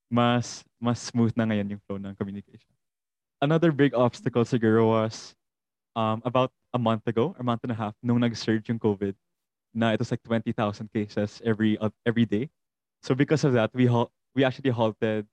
mas 0.08 0.64
mas 0.80 1.00
smooth 1.02 1.36
na 1.36 1.44
ngayon 1.44 1.76
yung 1.76 1.82
flow 1.84 2.00
ng 2.00 2.16
communication. 2.16 2.72
Another 3.44 3.72
big 3.72 3.92
obstacle 3.92 4.48
siguro 4.48 4.88
was 4.88 5.34
um, 5.94 6.22
about 6.24 6.50
a 6.74 6.78
month 6.78 7.06
ago, 7.06 7.34
a 7.38 7.42
month 7.42 7.60
and 7.62 7.72
a 7.72 7.74
half, 7.74 7.94
nung 8.02 8.20
nag-surge 8.20 8.68
yung 8.68 8.78
COVID, 8.78 9.14
na 9.74 9.92
it 9.92 9.98
was 10.00 10.10
like 10.10 10.22
20,000 10.22 10.92
cases 10.92 11.42
every 11.44 11.78
uh, 11.78 11.90
every 12.06 12.24
day. 12.24 12.50
So 13.02 13.14
because 13.14 13.44
of 13.44 13.52
that, 13.54 13.70
we 13.74 13.86
halt 13.86 14.10
we 14.34 14.44
actually 14.44 14.70
halted 14.70 15.26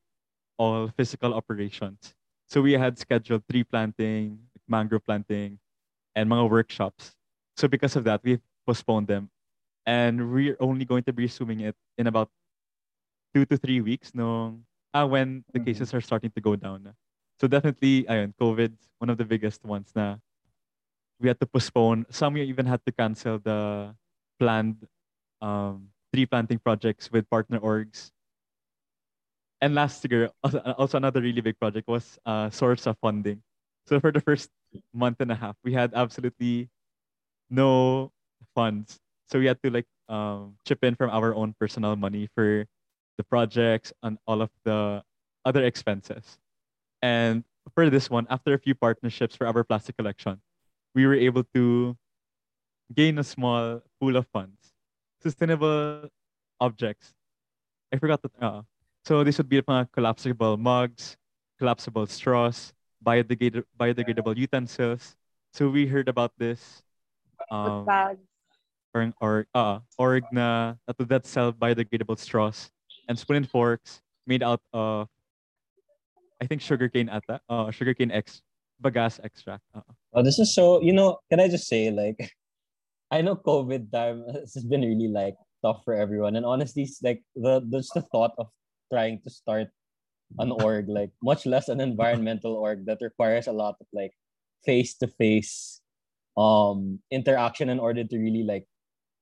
all 0.58 0.88
physical 0.90 1.34
operations. 1.34 2.16
So 2.48 2.62
we 2.62 2.74
had 2.74 2.98
scheduled 3.00 3.44
tree 3.50 3.64
planting, 3.64 4.40
mangrove 4.68 5.06
planting, 5.06 5.60
and 6.16 6.30
mga 6.30 6.50
workshops. 6.50 7.16
So 7.58 7.68
because 7.68 7.96
of 7.96 8.04
that, 8.06 8.22
we 8.24 8.40
postponed 8.68 9.08
them. 9.08 9.30
And 9.86 10.32
we're 10.34 10.58
only 10.60 10.86
going 10.86 11.04
to 11.06 11.14
be 11.14 11.24
resuming 11.24 11.62
it 11.62 11.76
in 11.98 12.08
about 12.08 12.30
two 13.34 13.46
to 13.46 13.58
three 13.58 13.82
weeks 13.82 14.14
nung, 14.16 14.66
ah, 14.94 15.06
when 15.06 15.44
the 15.54 15.60
Mhm. 15.60 15.66
cases 15.66 15.94
are 15.94 16.02
starting 16.02 16.32
to 16.32 16.42
go 16.42 16.56
down. 16.56 16.96
So 17.40 17.48
definitely, 17.48 18.06
ayun, 18.08 18.34
COVID, 18.40 18.74
one 19.00 19.10
of 19.10 19.18
the 19.18 19.26
biggest 19.28 19.64
ones 19.66 19.92
na 19.96 20.18
we 21.20 21.28
had 21.28 21.40
to 21.40 21.46
postpone. 21.46 22.06
Some 22.10 22.34
we 22.34 22.44
even 22.44 22.66
had 22.66 22.84
to 22.86 22.92
cancel 22.92 23.40
the 23.40 23.96
planned 24.40 24.88
um, 25.42 25.90
tree 26.14 26.26
planting 26.26 26.60
projects 26.60 27.12
with 27.12 27.30
partner 27.30 27.60
orgs. 27.60 28.12
And 29.62 29.74
last 29.74 30.06
year, 30.10 30.30
also, 30.44 30.98
another 30.98 31.22
really 31.22 31.42
big 31.42 31.60
project 31.60 31.88
was 31.88 32.20
uh, 32.26 32.50
source 32.50 32.86
of 32.88 32.98
funding. 33.00 33.42
So 33.88 34.00
for 34.00 34.12
the 34.12 34.20
first 34.20 34.50
month 34.94 35.22
and 35.22 35.32
a 35.32 35.36
half, 35.36 35.56
we 35.64 35.74
had 35.74 35.94
absolutely 35.94 36.70
no 37.50 38.12
funds. 38.54 39.00
So 39.28 39.40
we 39.40 39.46
had 39.46 39.62
to 39.64 39.70
like 39.70 39.88
um, 40.10 40.58
chip 40.68 40.84
in 40.84 40.96
from 40.96 41.10
our 41.10 41.34
own 41.34 41.56
personal 41.60 41.96
money 41.96 42.28
for 42.36 42.66
the 43.18 43.24
projects 43.24 43.94
and 44.04 44.18
all 44.28 44.42
of 44.42 44.50
the 44.66 45.04
other 45.46 45.64
expenses. 45.64 46.38
And 47.02 47.44
for 47.74 47.90
this 47.90 48.10
one, 48.10 48.28
after 48.30 48.54
a 48.54 48.60
few 48.60 48.76
partnerships 48.76 49.36
for 49.36 49.48
our 49.48 49.64
plastic 49.64 49.98
collection, 49.98 50.42
we 50.96 51.06
were 51.06 51.16
able 51.16 51.44
to 51.54 51.96
gain 52.94 53.20
a 53.20 53.24
small 53.24 53.82
pool 54.00 54.16
of 54.16 54.28
funds. 54.28 54.74
Sustainable 55.22 56.10
objects. 56.60 57.14
I 57.94 57.98
forgot 57.98 58.22
that. 58.24 58.32
Uh, 58.42 58.62
so 59.04 59.24
this 59.24 59.38
would 59.38 59.50
be 59.50 59.62
mga 59.62 59.92
collapsible 59.92 60.58
mugs, 60.58 61.18
collapsible 61.60 62.08
straws, 62.08 62.74
biodegradable, 63.06 63.66
biodegradable 63.78 64.38
utensils. 64.38 65.16
So 65.54 65.70
we 65.70 65.88
heard 65.88 66.10
about 66.10 66.34
this 66.38 66.82
um, 67.52 67.86
bags. 67.86 68.22
or 68.94 69.12
or 69.20 69.36
uh 69.54 69.80
org 69.98 70.24
na 70.32 70.76
that 70.88 70.98
that 71.10 71.26
sell 71.26 71.52
biodegradable 71.52 72.18
straws 72.18 72.72
and 73.08 73.20
spoon 73.20 73.38
and 73.44 73.50
forks 73.50 74.02
made 74.26 74.42
out 74.44 74.62
of 74.74 75.10
I 76.42 76.48
think 76.48 76.62
sugarcane 76.62 77.10
ata 77.10 77.42
uh 77.50 77.72
sugarcane 77.72 78.12
ex 78.12 78.42
bagasse 78.82 79.24
extract 79.24 79.64
uh, 79.74 79.82
Oh, 80.16 80.24
this 80.24 80.40
is 80.40 80.56
so, 80.56 80.82
you 80.82 80.94
know, 80.94 81.20
can 81.30 81.40
I 81.40 81.48
just 81.48 81.68
say, 81.68 81.92
like, 81.92 82.32
I 83.12 83.22
know 83.22 83.36
COVID 83.36 83.92
time 83.92 84.24
has 84.34 84.64
been 84.64 84.82
really, 84.82 85.08
like, 85.08 85.36
tough 85.64 85.84
for 85.84 85.94
everyone. 85.94 86.36
And 86.36 86.46
honestly, 86.46 86.88
like, 87.04 87.22
the 87.36 87.60
just 87.72 87.94
the 87.94 88.02
thought 88.02 88.32
of 88.38 88.48
trying 88.92 89.20
to 89.24 89.30
start 89.30 89.68
an 90.40 90.52
org, 90.64 90.88
like, 90.88 91.12
much 91.22 91.46
less 91.46 91.68
an 91.68 91.82
environmental 91.82 92.56
org 92.56 92.86
that 92.88 93.00
requires 93.02 93.48
a 93.48 93.54
lot 93.54 93.76
of, 93.80 93.88
like, 93.94 94.12
face 94.64 94.96
to 94.98 95.08
face 95.08 95.82
um 96.36 97.00
interaction 97.12 97.70
in 97.70 97.80
order 97.80 98.04
to 98.04 98.18
really, 98.18 98.44
like, 98.44 98.68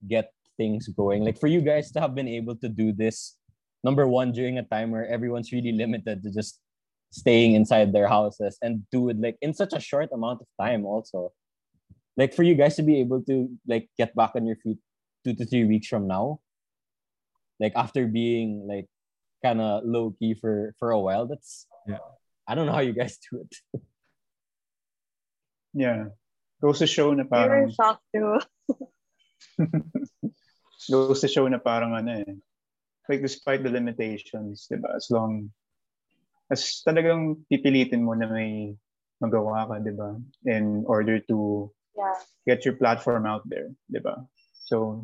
get 0.07 0.29
things 0.57 0.87
going. 0.94 1.25
Like, 1.25 1.39
for 1.39 1.48
you 1.48 1.61
guys 1.61 1.92
to 1.94 2.00
have 2.01 2.13
been 2.13 2.29
able 2.29 2.55
to 2.57 2.70
do 2.70 2.94
this, 2.94 3.35
number 3.83 4.07
one, 4.07 4.31
during 4.31 4.57
a 4.57 4.63
time 4.63 4.92
where 4.92 5.09
everyone's 5.09 5.51
really 5.51 5.74
limited 5.74 6.22
to 6.22 6.29
just 6.29 6.61
staying 7.14 7.54
inside 7.54 7.94
their 7.94 8.10
houses 8.10 8.58
and 8.66 8.82
do 8.90 9.10
it 9.14 9.18
like 9.22 9.38
in 9.46 9.54
such 9.54 9.70
a 9.78 9.80
short 9.80 10.10
amount 10.12 10.42
of 10.42 10.50
time 10.58 10.82
also 10.82 11.30
like 12.18 12.34
for 12.34 12.42
you 12.42 12.58
guys 12.58 12.74
to 12.74 12.82
be 12.82 12.98
able 12.98 13.22
to 13.22 13.46
like 13.70 13.86
get 14.02 14.10
back 14.18 14.34
on 14.34 14.50
your 14.50 14.58
feet 14.58 14.82
two 15.22 15.34
to 15.38 15.46
three 15.46 15.64
weeks 15.70 15.86
from 15.86 16.10
now 16.10 16.42
like 17.62 17.74
after 17.78 18.10
being 18.10 18.66
like 18.66 18.90
kind 19.46 19.62
of 19.62 19.86
low 19.86 20.10
key 20.18 20.34
for 20.34 20.74
for 20.82 20.90
a 20.90 20.98
while 21.00 21.30
that's 21.30 21.70
Yeah. 21.86 22.02
i 22.50 22.56
don't 22.58 22.66
know 22.66 22.74
how 22.74 22.82
you 22.82 22.98
guys 22.98 23.22
do 23.30 23.46
it 23.46 23.54
Yeah. 25.74 26.14
Goes 26.62 26.86
to 26.86 26.88
show 26.88 27.10
na 27.18 27.26
We 27.26 27.34
parang 27.34 27.66
shocked 27.74 28.06
too. 28.14 28.38
goes 30.92 31.22
to 31.22 31.28
show 31.28 31.50
na 31.50 31.58
parang 31.58 31.98
ano 31.98 32.22
eh. 32.22 32.38
Like 33.10 33.26
despite 33.26 33.66
the 33.66 33.74
limitations, 33.74 34.70
'di 34.70 34.78
ba? 34.80 34.96
As 34.96 35.10
long 35.12 35.50
as 36.53 36.85
talagang 36.85 37.42
pipilitin 37.50 38.05
mo 38.05 38.13
na 38.13 38.29
may 38.29 38.77
magawa 39.18 39.66
ka, 39.66 39.81
'di 39.81 39.94
ba? 39.98 40.13
In 40.46 40.85
order 40.85 41.18
to 41.25 41.70
Yeah. 41.98 42.13
get 42.46 42.61
your 42.66 42.77
platform 42.77 43.25
out 43.25 43.42
there, 43.50 43.74
'di 43.89 44.05
ba? 44.05 44.22
So 44.70 45.01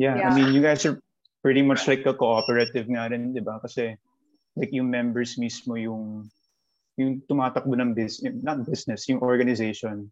yeah, 0.00 0.16
I 0.16 0.32
Yeah. 0.32 0.32
mean, 0.32 0.56
you 0.56 0.64
guys 0.64 0.88
are 0.88 0.96
pretty 1.44 1.60
much 1.60 1.84
like 1.84 2.08
a 2.08 2.16
cooperative 2.16 2.88
nga 2.88 3.12
rin, 3.12 3.36
'di 3.36 3.44
ba? 3.44 3.60
Kasi 3.60 3.92
like 4.56 4.72
yung 4.72 4.88
members 4.88 5.36
mismo 5.36 5.76
yung 5.76 6.24
yung 6.96 7.20
tumatakbo 7.28 7.76
ng 7.76 7.92
business, 7.92 8.32
not 8.40 8.64
business, 8.64 9.04
yung 9.12 9.20
organization. 9.20 10.08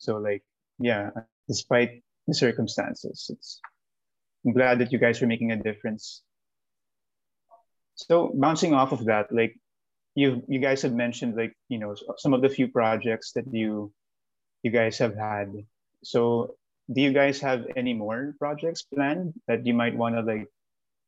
So 0.00 0.16
like, 0.16 0.40
yeah, 0.80 1.12
despite 1.44 2.00
the 2.24 2.32
circumstances, 2.32 3.28
it's 3.28 3.60
I'm 4.46 4.56
glad 4.56 4.80
that 4.80 4.88
you 4.94 4.96
guys 4.96 5.20
are 5.20 5.28
making 5.28 5.52
a 5.52 5.60
difference. 5.60 6.24
So 7.98 8.30
bouncing 8.34 8.74
off 8.74 8.92
of 8.92 9.04
that, 9.06 9.34
like 9.34 9.58
you 10.14 10.42
you 10.46 10.62
guys 10.62 10.82
have 10.82 10.94
mentioned 10.94 11.34
like 11.34 11.52
you 11.68 11.78
know 11.78 11.94
some 12.16 12.32
of 12.32 12.42
the 12.42 12.48
few 12.48 12.70
projects 12.70 13.32
that 13.34 13.46
you 13.50 13.92
you 14.62 14.70
guys 14.70 14.98
have 14.98 15.18
had. 15.18 15.50
So 16.06 16.54
do 16.86 17.02
you 17.02 17.12
guys 17.12 17.40
have 17.42 17.66
any 17.76 17.92
more 17.92 18.34
projects 18.38 18.86
planned 18.86 19.34
that 19.50 19.66
you 19.66 19.74
might 19.74 19.98
want 19.98 20.14
to 20.14 20.22
like 20.22 20.46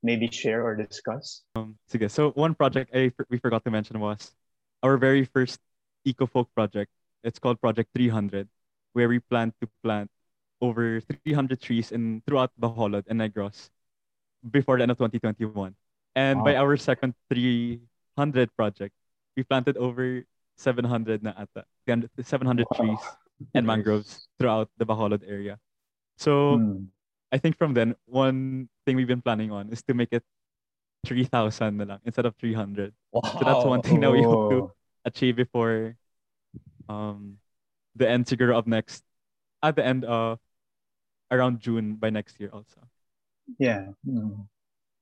maybe 0.02 0.26
share 0.28 0.66
or 0.66 0.74
discuss? 0.74 1.42
um 1.54 1.78
so 1.86 2.34
one 2.34 2.54
project 2.58 2.90
I 2.90 3.14
we 3.30 3.38
forgot 3.38 3.62
to 3.64 3.70
mention 3.70 4.02
was 4.02 4.34
our 4.82 4.98
very 4.98 5.24
first 5.24 5.62
eco-folk 6.04 6.48
project 6.56 6.90
it's 7.22 7.38
called 7.38 7.60
project 7.60 7.92
300 7.94 8.48
where 8.96 9.08
we 9.08 9.20
plan 9.20 9.52
to 9.60 9.68
plant 9.84 10.10
over 10.60 11.00
300 11.00 11.60
trees 11.60 11.92
in 11.92 12.22
throughout 12.26 12.50
Bacolod 12.58 13.04
and 13.08 13.20
Negros 13.20 13.68
before 14.40 14.76
the 14.76 14.84
end 14.88 14.92
of 14.92 14.98
2021 14.98 15.76
and 16.14 16.42
by 16.42 16.56
our 16.56 16.76
second 16.76 17.14
300 17.30 18.50
project 18.56 18.94
we 19.36 19.42
planted 19.44 19.76
over 19.76 20.24
700 20.58 21.22
na 21.22 21.32
ata 21.36 21.64
700 21.86 22.66
Wow. 22.70 22.76
trees 22.76 23.00
and 23.54 23.64
mangroves 23.66 24.28
throughout 24.38 24.68
the 24.76 24.84
Bacolod 24.86 25.22
area 25.26 25.58
so 26.18 26.56
Hmm. 26.58 26.90
I 27.30 27.38
think 27.38 27.54
from 27.54 27.78
then, 27.78 27.94
one 28.10 28.66
thing 28.82 28.98
we've 28.98 29.06
been 29.06 29.22
planning 29.22 29.54
on 29.54 29.70
is 29.70 29.86
to 29.86 29.94
make 29.94 30.10
it 30.10 30.26
3,000 31.06 31.78
na 31.78 31.84
lang 31.94 32.00
instead 32.02 32.26
of 32.26 32.34
300. 32.42 32.90
wow. 33.14 33.22
So 33.38 33.46
that's 33.46 33.62
one 33.62 33.80
thing 33.86 34.02
that 34.02 34.10
we 34.10 34.18
hope 34.26 34.50
to 34.50 34.74
achieve 35.06 35.38
before 35.38 35.94
um, 36.90 37.38
the 37.94 38.10
end 38.10 38.26
siguro 38.26 38.58
of 38.58 38.66
next, 38.66 39.06
at 39.62 39.78
the 39.78 39.86
end 39.86 40.02
of 40.04 40.42
around 41.30 41.62
June 41.62 41.94
by 41.94 42.10
next 42.10 42.34
year 42.42 42.50
also. 42.50 42.82
Yeah. 43.62 43.94
Hmm. 44.02 44.50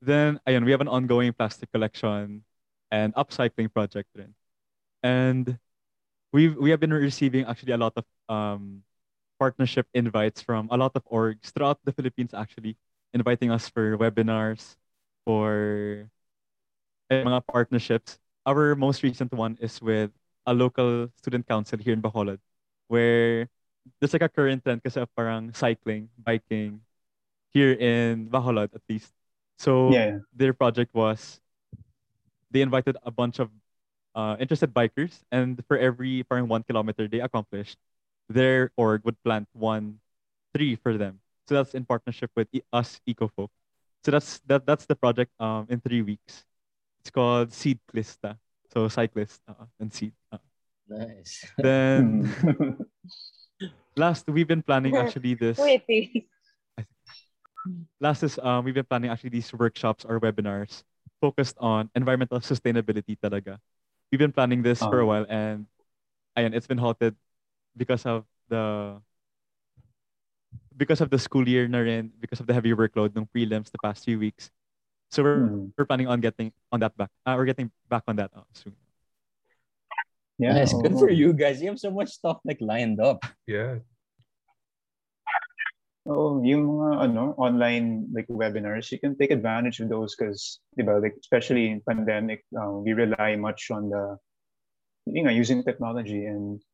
Then, 0.01 0.41
ayun, 0.47 0.65
we 0.65 0.71
have 0.71 0.81
an 0.81 0.89
ongoing 0.89 1.33
plastic 1.33 1.73
collection 1.73 2.45
and 2.91 3.15
upcycling 3.15 3.73
project 3.73 4.09
rin. 4.15 4.35
And 5.03 5.59
we've, 6.33 6.57
we 6.57 6.71
have 6.71 6.81
been 6.81 6.93
receiving 6.93 7.47
actually 7.47 7.73
a 7.73 7.79
lot 7.79 7.95
of 7.97 8.05
um, 8.29 8.85
partnership 9.39 9.89
invites 9.95 10.43
from 10.43 10.69
a 10.71 10.77
lot 10.77 10.93
of 10.97 11.05
orgs 11.07 11.51
throughout 11.53 11.81
the 11.85 11.93
Philippines 11.93 12.35
actually, 12.35 12.77
inviting 13.15 13.51
us 13.51 13.69
for 13.69 13.99
webinars, 13.99 14.77
for 15.27 16.11
mga 17.11 17.43
partnerships. 17.47 18.19
Our 18.47 18.75
most 18.75 19.03
recent 19.03 19.33
one 19.33 19.59
is 19.61 19.81
with 19.81 20.11
a 20.47 20.55
local 20.55 21.09
student 21.17 21.47
council 21.47 21.79
here 21.79 21.93
in 21.93 22.03
Bacolod, 22.03 22.39
where 22.89 23.49
there's 24.01 24.13
like 24.13 24.23
a 24.23 24.29
current 24.29 24.65
trend 24.65 24.83
kasi 24.83 25.05
parang 25.17 25.53
cycling, 25.53 26.09
biking 26.19 26.81
here 27.53 27.73
in 27.73 28.29
Bacolod 28.31 28.75
at 28.75 28.83
least. 28.89 29.13
So 29.59 29.92
Yeah. 29.92 30.18
their 30.33 30.53
project 30.55 30.94
was 30.94 31.40
they 32.51 32.62
invited 32.62 32.97
a 33.03 33.11
bunch 33.11 33.38
of 33.38 33.51
uh, 34.14 34.37
interested 34.40 34.73
bikers, 34.75 35.23
and 35.31 35.61
for 35.68 35.77
every 35.79 36.25
parang 36.25 36.49
one 36.49 36.62
kilometer 36.62 37.07
they 37.07 37.21
accomplished, 37.21 37.79
their 38.29 38.71
org 38.77 39.05
would 39.05 39.21
plant 39.23 39.49
one 39.53 40.01
tree 40.57 40.75
for 40.77 40.97
them. 40.97 41.21
So 41.47 41.55
that's 41.55 41.75
in 41.75 41.85
partnership 41.85 42.31
with 42.37 42.49
E- 42.53 42.64
us 42.73 43.01
EcoFolk. 43.09 43.49
So 44.05 44.11
that's 44.11 44.40
that 44.47 44.66
that's 44.66 44.87
the 44.87 44.97
project 44.97 45.33
um 45.40 45.66
in 45.68 45.81
three 45.81 46.03
weeks. 46.03 46.44
It's 47.01 47.11
called 47.11 47.53
Seed 47.53 47.79
Clista. 47.90 48.38
So 48.73 48.88
cyclist 48.88 49.40
uh, 49.49 49.66
and 49.81 49.92
seed. 49.92 50.12
Uh. 50.33 50.38
Nice. 50.88 51.44
Then 51.57 52.29
Mhm. 52.29 52.87
last 53.97 54.29
we've 54.29 54.49
been 54.49 54.62
planning 54.62 54.97
actually 54.97 55.35
this 55.35 55.59
Wait, 55.59 55.83
wait. 55.88 56.29
Last 58.01 58.23
is 58.23 58.39
um 58.43 58.65
we've 58.65 58.75
been 58.75 58.87
planning 58.87 59.11
actually 59.11 59.31
these 59.31 59.51
workshops 59.53 60.05
or 60.05 60.21
webinars 60.21 60.83
focused 61.21 61.57
on 61.59 61.91
environmental 61.95 62.39
sustainability 62.41 63.19
talaga. 63.19 63.59
We've 64.13 64.23
been 64.23 64.33
planning 64.33 64.63
this 64.63 64.79
for 64.79 65.01
a 65.01 65.05
Oh. 65.05 65.09
while 65.11 65.27
and 65.29 65.67
ayan, 66.39 66.55
it's 66.55 66.67
been 66.67 66.79
halted 66.79 67.17
because 67.77 68.07
of 68.07 68.25
the 68.49 68.97
because 70.79 71.03
of 71.03 71.11
the 71.11 71.19
school 71.19 71.43
year 71.43 71.67
na 71.67 71.83
rin, 71.83 72.15
because 72.23 72.39
of 72.39 72.47
the 72.47 72.55
heavy 72.55 72.71
workload 72.71 73.11
ng 73.19 73.27
prelims 73.35 73.67
the 73.75 73.83
past 73.83 74.07
few 74.07 74.19
weeks. 74.19 74.51
So 75.11 75.27
we're, 75.27 75.43
Mhm. 75.51 75.73
we're 75.75 75.89
planning 75.89 76.07
on 76.07 76.21
getting 76.23 76.53
on 76.71 76.79
that 76.81 76.95
back. 76.97 77.11
Uh, 77.27 77.35
we're 77.35 77.51
getting 77.51 77.73
back 77.91 78.05
on 78.07 78.15
that 78.23 78.31
uh, 78.31 78.47
soon. 78.55 78.77
Yeah. 80.39 80.55
nice. 80.55 80.71
Good 80.71 80.95
for 80.95 81.11
you 81.11 81.35
guys. 81.35 81.59
You 81.59 81.75
have 81.75 81.83
so 81.83 81.91
much 81.91 82.15
stuff 82.15 82.39
like 82.47 82.63
lined 82.63 83.01
up. 83.03 83.25
Yeah. 83.47 83.83
Oh, 86.09 86.40
yung 86.40 86.64
mga 86.64 87.05
ano, 87.05 87.37
online 87.37 88.09
like 88.16 88.25
webinars, 88.33 88.88
you 88.88 88.97
can 88.99 89.12
take 89.21 89.29
advantage 89.31 89.81
of 89.85 89.92
those 89.92 90.16
because, 90.16 90.57
like 90.81 91.12
especially 91.21 91.68
in 91.68 91.85
pandemic, 91.85 92.49
uh, 92.57 92.81
we 92.81 92.97
rely 92.97 93.37
much 93.37 93.68
on 93.71 93.92
the, 93.92 94.16
you 95.05 95.23
know, 95.23 95.29
using 95.31 95.62
technology 95.62 96.25
and 96.25 96.64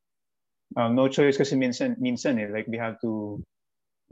um, 0.77 0.95
no 0.95 1.09
choice 1.11 1.35
kasi 1.37 1.59
minsan, 1.59 1.99
minsan 1.99 2.39
eh, 2.39 2.47
like 2.47 2.71
we 2.71 2.79
have 2.79 2.95
to 3.03 3.43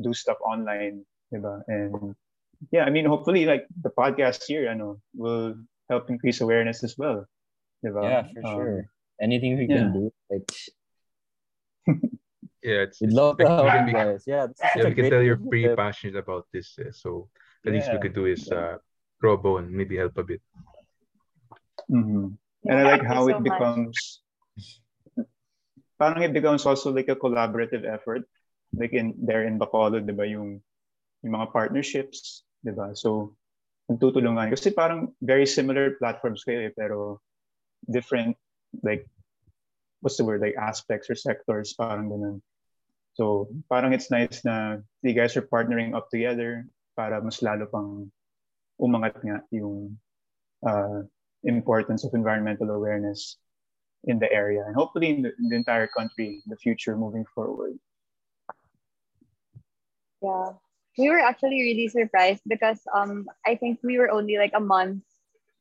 do 0.03 0.11
stuff 0.13 0.43
online, 0.43 1.07
diba? 1.33 1.63
And 1.71 2.19
yeah, 2.75 2.83
I 2.83 2.91
mean, 2.91 3.07
hopefully 3.07 3.47
like 3.47 3.67
the 3.79 3.91
podcast 3.95 4.43
here, 4.51 4.69
I 4.69 4.75
know, 4.75 4.99
will 5.15 5.55
help 5.89 6.11
increase 6.11 6.41
awareness 6.43 6.83
as 6.83 6.99
well, 6.99 7.27
diba? 7.87 8.03
Yeah, 8.03 8.27
for 8.27 8.43
Um, 8.43 8.55
sure. 8.59 8.85
Anything 9.23 9.55
we 9.55 9.71
yeah. 9.71 9.87
can 9.87 9.93
do, 9.95 10.05
like 10.35 10.51
Yeah, 12.63 12.83
it's, 12.87 13.01
we'd 13.01 13.11
it's 13.11 13.13
love 13.13 13.39
to 13.39 13.45
like 13.45 13.49
help 13.49 13.65
we 13.65 13.71
can 13.73 13.87
you 13.87 13.95
guys. 13.95 14.25
Yeah, 14.27 14.47
this 14.47 14.61
yeah, 14.75 14.85
we 14.85 14.95
can 14.95 15.09
tell 15.09 15.23
you're 15.23 15.37
pretty 15.37 15.69
passionate 15.69 16.17
about 16.17 16.47
this. 16.53 16.79
eh, 16.79 16.91
so 16.93 17.29
the 17.65 17.71
least 17.73 17.93
we 17.93 17.99
Yeah, 17.99 17.99
could 17.99 18.15
do 18.15 18.27
is 18.27 18.51
uh, 18.53 18.79
throw 19.21 19.35
a 19.35 19.39
bone, 19.39 19.75
maybe 19.75 19.97
help 19.97 20.17
a 20.19 20.23
bit. 20.25 20.43
mhm. 21.91 22.37
And 22.65 22.79
I 22.79 22.85
like 22.85 23.03
how 23.05 23.29
so 23.29 23.39
it 23.39 23.43
much. 23.43 23.43
becomes 23.43 24.23
parang 25.99 26.23
it 26.23 26.33
becomes 26.33 26.67
also 26.67 26.93
like 26.93 27.09
a 27.09 27.17
collaborative 27.17 27.85
effort. 27.87 28.23
Like 28.77 28.93
in 28.93 29.15
there 29.21 29.45
in 29.45 29.59
Bacolod, 29.61 30.09
'di 30.09 30.17
ba, 30.17 30.25
yung 30.25 30.61
yung 31.25 31.33
mga 31.35 31.53
partnerships, 31.53 32.45
'di 32.65 32.73
ba? 32.77 32.95
So 32.97 33.35
nagtutulungan 33.91 34.51
kasi 34.53 34.73
parang 34.73 35.13
very 35.23 35.47
similar 35.47 35.97
platforms 36.01 36.45
kayo 36.47 36.71
eh, 36.71 36.75
pero 36.75 37.21
different 37.91 38.37
like 38.85 39.07
what's 40.03 40.17
the 40.19 40.27
word 40.27 40.41
like 40.43 40.57
aspects 40.59 41.09
or 41.11 41.17
sectors 41.17 41.75
parang 41.79 42.11
ganun. 42.11 42.39
So 43.13 43.49
parang 43.69 43.93
it's 43.93 44.11
nice 44.11 44.41
na 44.45 44.81
you 45.05 45.13
guys 45.13 45.37
are 45.37 45.45
partnering 45.45 45.93
up 45.93 46.09
together 46.09 46.65
para 46.97 47.21
mas 47.21 47.45
lalo 47.45 47.69
pang 47.69 48.09
umangat 48.81 49.21
nga 49.21 49.45
yung 49.53 49.97
uh, 50.65 51.05
importance 51.45 52.05
of 52.05 52.17
environmental 52.17 52.73
awareness 52.73 53.37
in 54.05 54.19
the 54.19 54.31
area 54.33 54.65
and 54.67 54.75
hopefully 54.75 55.11
in 55.11 55.23
the, 55.23 55.31
in 55.39 55.47
the 55.49 55.57
entire 55.57 55.87
country 55.87 56.43
in 56.43 56.49
the 56.49 56.59
future 56.59 56.97
moving 56.97 57.25
forward. 57.35 57.77
Yeah. 60.23 60.59
We 60.99 61.09
were 61.09 61.23
actually 61.23 61.63
really 61.63 61.89
surprised 61.89 62.43
because 62.47 62.81
um 62.93 63.29
I 63.47 63.57
think 63.57 63.81
we 63.83 63.99
were 63.99 64.11
only 64.11 64.37
like 64.37 64.53
a 64.55 64.61
month 64.61 65.05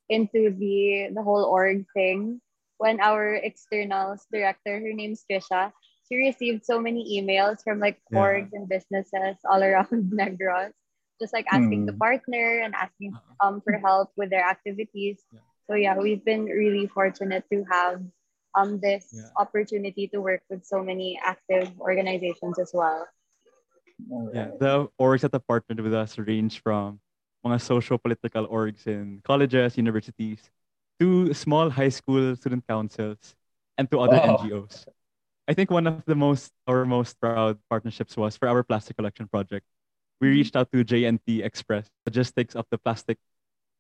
into 0.10 0.52
the 0.52 1.12
the 1.16 1.24
whole 1.24 1.48
org 1.48 1.88
thing 1.96 2.42
when 2.82 3.00
our 3.00 3.38
externals 3.38 4.26
director, 4.34 4.82
her 4.82 4.94
name's 4.94 5.24
Trisha, 5.30 5.72
she 6.12 6.18
received 6.18 6.66
so 6.66 6.80
many 6.80 7.22
emails 7.22 7.64
from 7.64 7.80
like 7.80 8.00
Yeah. 8.10 8.20
orgs 8.20 8.52
and 8.54 8.68
businesses 8.68 9.38
all 9.50 9.64
around 9.64 9.88
Negros, 10.14 10.74
just 11.22 11.34
like 11.34 11.48
asking 11.50 11.86
to 11.86 11.94
Hmm. 11.94 12.00
partner 12.00 12.60
and 12.62 12.76
asking 12.76 13.16
um 13.40 13.62
for 13.62 13.74
help 13.80 14.12
with 14.18 14.30
their 14.30 14.44
activities. 14.46 15.24
Yeah. 15.32 15.40
So 15.70 15.76
yeah, 15.76 15.98
we've 15.98 16.24
been 16.26 16.46
really 16.46 16.88
fortunate 16.88 17.46
to 17.52 17.64
have 17.72 18.02
um 18.56 18.80
this 18.80 19.08
Yeah. 19.12 19.32
opportunity 19.38 20.08
to 20.10 20.20
work 20.22 20.44
with 20.50 20.66
so 20.66 20.84
many 20.84 21.20
active 21.24 21.72
organizations 21.80 22.60
as 22.60 22.72
well. 22.74 23.08
Yeah, 24.34 24.52
the 24.60 24.88
orgs 25.00 25.22
that 25.22 25.34
have 25.34 25.46
partnered 25.48 25.80
with 25.80 25.94
us 25.94 26.18
range 26.18 26.62
from 26.64 27.00
mga 27.46 27.62
socio-political 27.62 28.48
orgs 28.48 28.88
in 28.88 29.22
colleges, 29.24 29.78
universities, 29.78 30.50
to 31.00 31.34
small 31.34 31.70
high 31.70 31.90
school 31.90 32.36
student 32.36 32.66
councils, 32.68 33.36
and 33.78 33.90
to 33.92 34.00
other 34.00 34.20
Wow. 34.20 34.22
NGOs. 34.22 34.86
I 35.48 35.54
think 35.54 35.72
one 35.72 35.88
of 35.88 36.04
the 36.06 36.16
most 36.16 36.52
our 36.68 36.86
most 36.86 37.20
proud 37.20 37.58
partnerships 37.70 38.16
was 38.16 38.38
for 38.38 38.48
our 38.48 38.64
plastic 38.64 38.96
collection 38.98 39.28
project. 39.28 39.66
We 40.22 40.30
reached 40.30 40.56
out 40.56 40.72
to 40.72 40.84
J&T 40.84 41.42
Express, 41.42 41.90
logistics 42.06 42.56
of 42.56 42.66
the 42.70 42.78
plastic, 42.78 43.18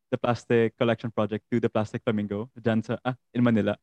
the 0.09 0.17
plastic 0.17 0.75
collection 0.77 1.11
project 1.11 1.45
to 1.51 1.59
the 1.59 1.69
Plastic 1.69 2.01
Flamingo, 2.03 2.49
dyan 2.57 2.83
sa, 2.83 2.97
ah, 3.05 3.13
in 3.33 3.43
Manila. 3.45 3.77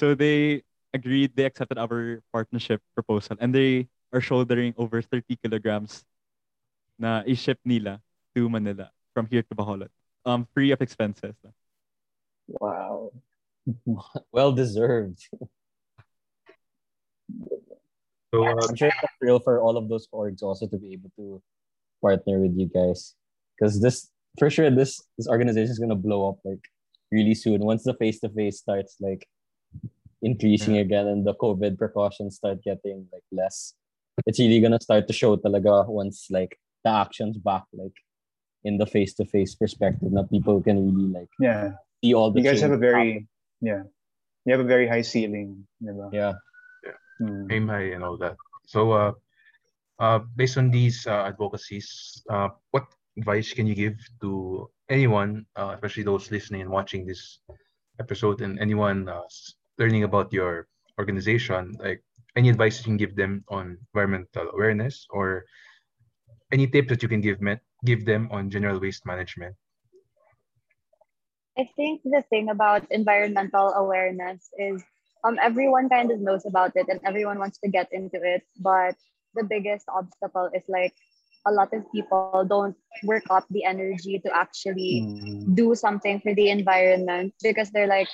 So 0.00 0.14
they 0.16 0.64
agreed, 0.94 1.36
they 1.36 1.44
accepted 1.44 1.76
our 1.76 2.24
partnership 2.32 2.80
proposal, 2.96 3.36
and 3.40 3.54
they 3.54 3.88
are 4.12 4.20
shouldering 4.20 4.72
over 4.80 5.02
30 5.02 5.36
kilograms 5.36 6.04
na 6.98 7.22
i-ship 7.28 7.60
nila 7.64 8.00
to 8.34 8.48
Manila 8.48 8.90
from 9.12 9.26
here 9.28 9.42
to 9.42 9.54
Bacolod. 9.54 9.92
Um, 10.24 10.48
free 10.54 10.70
of 10.70 10.80
expenses. 10.80 11.36
Wow. 12.48 13.12
Well 14.32 14.52
deserved. 14.52 15.28
So 18.34 18.44
uh, 18.44 18.66
I'm 18.68 18.76
sure 18.76 18.88
it's 18.88 19.02
a 19.04 19.08
thrill 19.20 19.40
for 19.40 19.60
all 19.60 19.76
of 19.76 19.88
those 19.88 20.08
orgs 20.12 20.42
also 20.42 20.66
to 20.66 20.78
be 20.78 20.94
able 20.94 21.10
to 21.16 21.42
partner 22.00 22.38
with 22.40 22.56
you 22.56 22.66
guys. 22.72 23.14
Because 23.58 23.80
this 23.80 24.08
for 24.38 24.48
sure 24.48 24.70
this 24.70 25.00
this 25.18 25.28
organization 25.28 25.70
is 25.70 25.78
gonna 25.78 25.94
blow 25.94 26.28
up 26.30 26.38
like 26.44 26.64
really 27.10 27.34
soon 27.34 27.60
once 27.60 27.84
the 27.84 27.92
face 27.94 28.18
to 28.20 28.30
face 28.30 28.58
starts 28.60 28.96
like 29.00 29.28
increasing 30.22 30.78
again 30.78 31.06
and 31.08 31.26
the 31.26 31.34
COVID 31.34 31.76
precautions 31.76 32.36
start 32.36 32.62
getting 32.64 33.06
like 33.12 33.24
less. 33.32 33.74
It's 34.26 34.38
really 34.38 34.60
gonna 34.60 34.80
start 34.80 35.06
to 35.08 35.12
show 35.12 35.36
talaga 35.36 35.86
once 35.88 36.28
like 36.30 36.58
the 36.84 36.90
actions 36.90 37.36
back 37.36 37.64
like 37.72 37.92
in 38.64 38.78
the 38.78 38.86
face 38.86 39.12
to 39.14 39.24
face 39.26 39.54
perspective. 39.54 40.10
Now 40.12 40.22
people 40.24 40.62
can 40.62 40.78
really 40.88 41.10
like 41.12 41.28
Yeah. 41.40 41.72
see 42.02 42.14
all 42.14 42.30
the 42.30 42.40
You 42.40 42.46
guys 42.48 42.60
have 42.62 42.72
a 42.72 42.78
very 42.78 43.28
yeah. 43.60 43.82
You 44.44 44.52
have 44.56 44.60
a 44.64 44.66
very 44.66 44.88
high 44.88 45.02
ceiling, 45.02 45.68
diba? 45.82 46.10
yeah. 46.12 46.32
Aim 47.50 47.68
high 47.68 47.92
and 47.94 48.02
all 48.04 48.16
that. 48.18 48.36
So, 48.66 48.92
uh, 48.92 49.12
uh, 49.98 50.20
based 50.36 50.58
on 50.58 50.70
these 50.70 51.06
uh, 51.06 51.24
advocacies, 51.26 52.22
uh, 52.30 52.48
what 52.70 52.86
advice 53.18 53.52
can 53.52 53.66
you 53.66 53.74
give 53.74 53.96
to 54.20 54.70
anyone, 54.88 55.46
uh, 55.56 55.72
especially 55.74 56.04
those 56.04 56.30
listening 56.30 56.62
and 56.62 56.70
watching 56.70 57.06
this 57.06 57.40
episode, 58.00 58.40
and 58.40 58.58
anyone 58.60 59.08
uh, 59.08 59.22
learning 59.78 60.04
about 60.04 60.32
your 60.32 60.68
organization? 60.98 61.76
Like 61.78 62.02
any 62.36 62.48
advice 62.48 62.78
you 62.78 62.84
can 62.84 62.96
give 62.96 63.16
them 63.16 63.44
on 63.48 63.78
environmental 63.94 64.50
awareness, 64.52 65.06
or 65.10 65.44
any 66.52 66.66
tips 66.66 66.88
that 66.88 67.02
you 67.02 67.08
can 67.08 67.20
give 67.20 67.40
me- 67.40 67.58
give 67.84 68.04
them 68.04 68.28
on 68.30 68.48
general 68.50 68.78
waste 68.80 69.04
management? 69.06 69.56
I 71.58 71.68
think 71.76 72.02
the 72.04 72.22
thing 72.22 72.48
about 72.48 72.90
environmental 72.90 73.72
awareness 73.74 74.50
is 74.58 74.84
um 75.24 75.38
everyone 75.42 75.88
kind 75.88 76.10
of 76.10 76.20
knows 76.20 76.46
about 76.46 76.72
it 76.76 76.86
and 76.88 77.00
everyone 77.04 77.38
wants 77.38 77.58
to 77.58 77.68
get 77.68 77.88
into 77.92 78.18
it, 78.22 78.42
but 78.60 78.96
the 79.34 79.44
biggest 79.44 79.86
obstacle 79.88 80.50
is 80.54 80.64
like 80.68 80.94
a 81.46 81.52
lot 81.52 81.72
of 81.74 81.84
people 81.92 82.30
don't 82.48 82.60
work 83.04 83.10
up 83.30 83.46
the 83.50 83.64
energy 83.64 84.18
to 84.24 84.30
actually 84.34 85.08
Hmm. 85.08 85.54
do 85.54 85.74
something 85.74 86.20
for 86.20 86.34
the 86.34 86.48
environment 86.50 87.34
because 87.42 87.70
they're 87.70 87.88
like, 87.88 88.08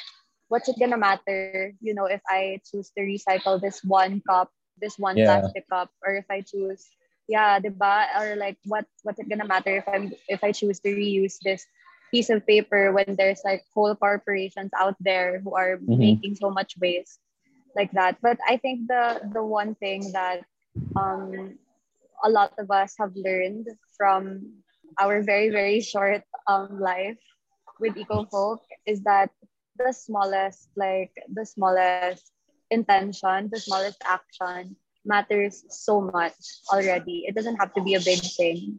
what's 0.48 0.68
it 0.68 0.76
gonna 0.80 0.98
matter? 0.98 1.72
You 1.80 1.94
know, 1.94 2.06
if 2.06 2.20
I 2.28 2.44
choose 2.52 2.90
to 2.96 3.02
recycle 3.02 3.60
this 3.60 3.82
one 3.84 4.22
cup, 4.28 4.50
this 4.78 4.98
one 4.98 5.20
Yeah. 5.20 5.22
plastic 5.22 5.68
cup, 5.68 5.90
or 6.04 6.14
if 6.16 6.26
I 6.30 6.40
choose, 6.42 6.88
yeah, 7.28 7.58
diba? 7.60 8.06
Or 8.18 8.36
like, 8.36 8.58
what 8.64 8.86
what's 9.02 9.18
it 9.20 9.28
gonna 9.28 9.46
matter 9.46 9.76
if 9.76 9.88
I'm 9.88 10.12
if 10.28 10.42
I 10.42 10.52
choose 10.52 10.80
to 10.80 10.88
reuse 10.90 11.38
this 11.42 11.66
piece 12.10 12.30
of 12.30 12.46
paper 12.46 12.92
when 12.92 13.14
there's 13.16 13.42
like 13.44 13.62
whole 13.74 13.94
corporations 13.94 14.70
out 14.76 14.96
there 15.00 15.40
who 15.40 15.54
are 15.54 15.78
Mhm. 15.88 15.98
making 15.98 16.34
so 16.34 16.50
much 16.50 16.74
waste 16.80 17.20
like 17.76 17.92
that. 17.92 18.18
But 18.22 18.38
I 18.48 18.56
think 18.56 18.88
the 18.88 19.20
the 19.32 19.44
one 19.44 19.74
thing 19.74 20.12
that 20.12 20.44
um 20.96 21.58
a 22.24 22.30
lot 22.30 22.52
of 22.58 22.70
us 22.70 22.94
have 22.98 23.12
learned 23.16 23.66
from 23.96 24.62
our 24.98 25.22
very 25.22 25.50
very 25.50 25.80
short 25.80 26.22
um 26.48 26.80
life 26.80 27.18
with 27.80 27.96
eco 27.96 28.24
folk 28.24 28.62
is 28.86 29.02
that 29.04 29.30
the 29.78 29.92
smallest 29.92 30.70
like 30.76 31.12
the 31.32 31.44
smallest 31.46 32.32
intention 32.70 33.48
the 33.52 33.60
smallest 33.60 34.00
action 34.04 34.76
matters 35.04 35.64
so 35.70 36.00
much 36.00 36.34
already 36.72 37.24
it 37.26 37.34
doesn't 37.34 37.56
have 37.56 37.72
to 37.74 37.82
be 37.82 37.94
a 37.94 38.00
big 38.00 38.20
thing 38.36 38.78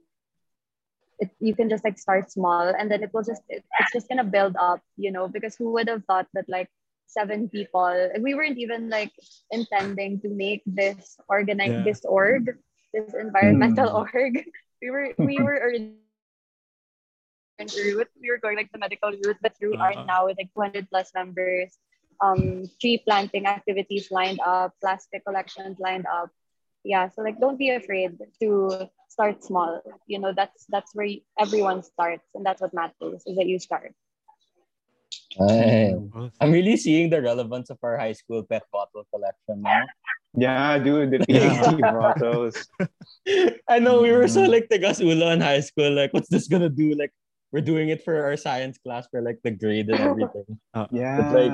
it, 1.20 1.30
you 1.40 1.56
can 1.56 1.70
just 1.70 1.84
like 1.86 1.98
start 2.00 2.32
small 2.32 2.74
and 2.78 2.92
then 2.92 3.04
it 3.04 3.12
will 3.14 3.24
just 3.24 3.44
it, 3.50 3.64
it's 3.80 3.92
just 3.92 4.10
gonna 4.10 4.24
build 4.24 4.56
up 4.60 4.82
you 4.98 5.12
know 5.12 5.28
because 5.28 5.56
who 5.56 5.72
would 5.74 5.88
have 5.90 6.04
thought 6.06 6.28
that 6.34 6.46
like 6.50 6.70
seven 7.08 7.50
people. 7.50 8.10
We 8.22 8.34
weren't 8.36 8.58
even 8.60 8.90
like 8.90 9.12
intending 9.52 10.22
to 10.22 10.30
make 10.30 10.64
this 10.66 11.18
organize 11.30 11.76
Yeah. 11.76 11.84
this 11.84 12.06
org, 12.06 12.58
this 12.94 13.08
environmental 13.08 13.82
Mm. 13.82 13.90
org. 13.94 14.34
We 14.76 14.90
were 14.90 15.06
we 15.18 15.36
were 15.42 15.60
route. 15.66 16.00
We 16.52 18.30
were 18.30 18.40
going 18.42 18.58
like 18.58 18.72
the 18.72 18.78
medical 18.78 19.12
route, 19.12 19.38
but 19.42 19.54
here 19.58 19.70
we 19.70 19.78
are 19.78 19.96
Uh-huh. 19.96 20.08
now 20.08 20.26
with 20.26 20.38
like 20.38 20.52
200 20.54 20.90
plus 20.90 21.12
members. 21.14 21.78
Um, 22.22 22.70
tree 22.82 23.02
planting 23.06 23.46
activities 23.48 24.12
lined 24.12 24.40
up, 24.46 24.74
plastic 24.82 25.24
collections 25.26 25.80
lined 25.80 26.06
up. 26.08 26.30
Yeah, 26.84 27.10
so 27.10 27.22
like 27.22 27.40
don't 27.40 27.58
be 27.58 27.70
afraid 27.72 28.18
to 28.42 28.90
start 29.10 29.44
small. 29.44 29.82
You 30.08 30.20
know, 30.22 30.32
that's 30.32 30.66
that's 30.70 30.94
where 30.96 31.10
everyone 31.38 31.84
starts, 31.84 32.24
and 32.34 32.46
that's 32.46 32.62
what 32.62 32.74
matters 32.74 33.26
is 33.26 33.36
that 33.36 33.46
you 33.50 33.60
start. 33.60 33.92
Ay. 35.42 35.94
I'm 36.42 36.52
really 36.52 36.78
seeing 36.78 37.10
the 37.10 37.22
relevance 37.22 37.70
of 37.70 37.78
our 37.84 37.98
high 37.98 38.14
school 38.14 38.42
pet 38.44 38.64
bottle 38.74 39.06
collection 39.14 39.62
now. 39.62 39.86
Yeah, 40.34 40.78
dude, 40.80 41.12
the 41.12 41.26
Yeah. 41.30 41.54
PET 41.54 41.82
bottles. 41.94 42.56
I 43.70 43.78
know 43.78 44.02
we 44.02 44.12
were 44.14 44.28
so 44.30 44.46
Mhm. 44.46 44.54
like 44.54 44.66
tigas 44.70 45.02
ulo 45.02 45.30
in 45.34 45.42
high 45.42 45.62
school. 45.62 45.92
Like, 45.94 46.14
what's 46.14 46.30
this 46.30 46.48
gonna 46.48 46.70
do? 46.70 46.94
Like, 46.98 47.14
we're 47.52 47.66
doing 47.66 47.90
it 47.90 48.02
for 48.06 48.26
our 48.26 48.38
science 48.38 48.78
class 48.82 49.06
for 49.10 49.22
like 49.22 49.42
the 49.46 49.52
grade 49.54 49.90
and 49.90 50.02
everything. 50.02 50.50
Yeah. 50.94 51.30
Like, 51.30 51.54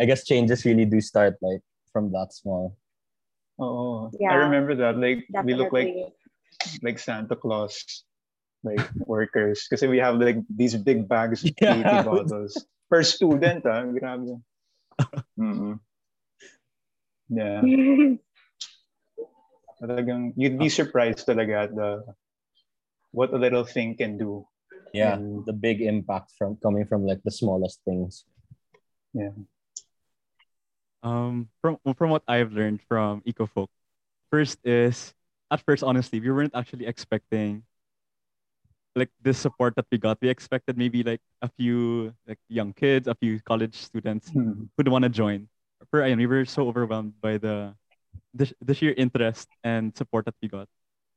I 0.00 0.04
guess 0.08 0.24
changes 0.24 0.64
really 0.64 0.84
do 0.88 1.00
start 1.00 1.36
like 1.40 1.60
from 1.92 2.12
that 2.12 2.32
small. 2.32 2.76
Oh, 3.60 4.08
Yeah. 4.16 4.32
I 4.32 4.48
remember 4.48 4.72
that. 4.80 4.96
Like 4.96 5.28
we 5.44 5.52
look 5.52 5.72
like 5.72 5.92
Definitely. 5.92 6.16
Like 6.82 6.98
Santa 6.98 7.36
Claus, 7.36 8.04
like 8.62 8.84
workers, 9.06 9.66
because 9.68 9.82
we 9.88 9.98
have 9.98 10.16
like 10.16 10.38
these 10.48 10.76
big 10.76 11.08
bags 11.08 11.44
of 11.44 11.52
Yeah. 11.60 11.82
PET 11.82 12.04
bottles 12.04 12.56
per 12.90 13.02
student. 13.02 13.64
Ah, 13.66 13.84
grabe. 13.84 14.40
Mm-mm. 15.38 15.80
Yeah, 17.30 17.62
talagang 19.80 20.34
you'd 20.34 20.58
be 20.58 20.68
surprised 20.68 21.26
talaga 21.26 21.70
at 21.70 21.72
the 21.74 22.02
what 23.14 23.32
a 23.32 23.38
little 23.38 23.64
thing 23.64 23.96
can 23.96 24.18
do. 24.18 24.46
Yeah, 24.90 25.22
Mm. 25.22 25.46
the 25.46 25.54
big 25.54 25.80
impact 25.80 26.34
from 26.34 26.58
coming 26.58 26.82
from 26.84 27.06
like 27.06 27.22
the 27.22 27.30
smallest 27.30 27.78
things. 27.86 28.26
Yeah 29.14 29.30
um, 31.02 31.48
from 31.60 31.78
from 31.96 32.10
what 32.10 32.22
I've 32.28 32.52
learned 32.52 32.80
from 32.88 33.22
EcoFolk, 33.22 33.68
first 34.30 34.58
is 34.64 35.14
at 35.50 35.60
first, 35.66 35.82
honestly, 35.82 36.20
we 36.20 36.30
weren't 36.30 36.54
actually 36.54 36.86
expecting 36.86 37.64
like 38.96 39.10
this 39.22 39.38
support 39.38 39.74
that 39.76 39.86
we 39.90 39.98
got. 39.98 40.18
We 40.20 40.28
expected 40.28 40.76
maybe 40.76 41.02
like 41.02 41.20
a 41.42 41.48
few 41.48 42.12
like 42.26 42.38
young 42.48 42.72
kids, 42.72 43.06
a 43.08 43.14
few 43.14 43.40
college 43.42 43.74
students 43.76 44.32
Hmm. 44.32 44.70
who'd 44.76 44.88
want 44.88 45.04
to 45.04 45.08
join. 45.10 45.48
For 45.90 46.00
ayun, 46.02 46.18
we 46.18 46.26
were 46.26 46.44
so 46.44 46.68
overwhelmed 46.68 47.14
by 47.20 47.38
the, 47.38 47.74
the 48.34 48.52
the 48.62 48.74
sheer 48.74 48.94
interest 48.96 49.48
and 49.64 49.96
support 49.96 50.26
that 50.26 50.36
we 50.42 50.48
got. 50.48 50.68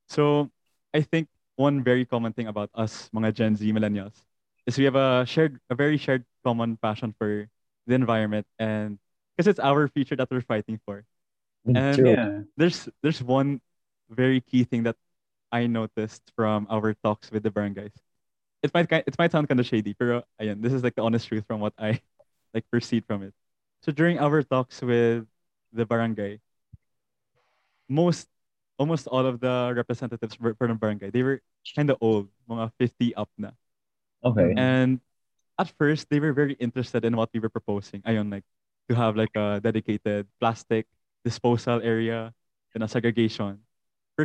So 0.10 0.52
I 0.93 1.02
think 1.02 1.30
one 1.58 1.84
very 1.84 2.06
common 2.06 2.34
thing 2.34 2.48
about 2.48 2.69
us, 2.76 3.10
mga 3.15 3.34
Gen 3.36 3.56
Z 3.58 3.65
millennials, 3.74 4.15
is 4.67 4.78
we 4.78 4.86
have 4.86 4.96
a 4.98 5.26
shared, 5.28 5.60
a 5.69 5.76
very 5.76 5.98
shared 5.98 6.26
common 6.46 6.78
passion 6.78 7.13
for 7.17 7.50
the 7.88 7.96
environment 7.96 8.48
and 8.60 9.00
because 9.36 9.48
it's 9.50 9.60
our 9.62 9.88
future 9.89 10.15
that 10.17 10.30
we're 10.32 10.46
fighting 10.46 10.80
for. 10.86 11.06
And 11.76 12.15
Yeah. 12.15 12.43
there's 12.58 12.89
there's 13.04 13.24
one 13.24 13.62
very 14.13 14.41
key 14.41 14.63
thing 14.63 14.84
that 14.84 14.95
I 15.52 15.67
noticed 15.67 16.23
from 16.36 16.67
our 16.69 16.93
talks 17.04 17.32
with 17.32 17.43
the 17.43 17.52
barangays. 17.52 17.93
It 18.63 18.73
might 18.73 18.91
it 18.91 19.15
might 19.19 19.32
sound 19.32 19.47
kind 19.49 19.60
of 19.60 19.67
shady, 19.67 19.93
pero 19.93 20.23
ayan, 20.39 20.62
this 20.62 20.73
is 20.73 20.84
like 20.84 20.95
the 20.95 21.04
honest 21.04 21.28
truth 21.28 21.45
from 21.45 21.60
what 21.60 21.73
I 21.78 21.99
like 22.54 22.65
perceived 22.71 23.06
from 23.06 23.23
it. 23.23 23.34
So 23.82 23.91
during 23.91 24.19
our 24.19 24.41
talks 24.43 24.82
with 24.82 25.28
the 25.73 25.86
barangay, 25.86 26.39
most 27.89 28.28
almost 28.80 29.08
all 29.08 29.26
of 29.26 29.39
the 29.39 29.73
representatives 29.76 30.36
for 30.36 30.56
for 30.56 30.67
the 30.67 30.76
barangay, 30.76 31.12
they 31.12 31.23
were 31.23 31.41
kind 31.76 31.89
of 31.89 31.97
old, 32.02 32.30
mga 32.49 32.71
50 32.80 33.15
up 33.15 33.30
na. 33.38 33.52
Okay. 34.23 34.54
And 34.58 34.99
at 35.60 35.69
first, 35.78 36.10
they 36.10 36.19
were 36.19 36.34
very 36.34 36.54
interested 36.60 37.06
in 37.06 37.15
what 37.15 37.30
we 37.34 37.39
were 37.39 37.49
proposing. 37.52 38.02
Ayun, 38.04 38.32
like 38.32 38.43
to 38.89 38.95
have 38.95 39.15
like 39.15 39.36
a 39.36 39.60
dedicated 39.62 40.28
plastic 40.39 40.88
disposal 41.23 41.82
area 41.84 42.34
and 42.73 42.84
a 42.84 42.88
segregation. 42.88 43.60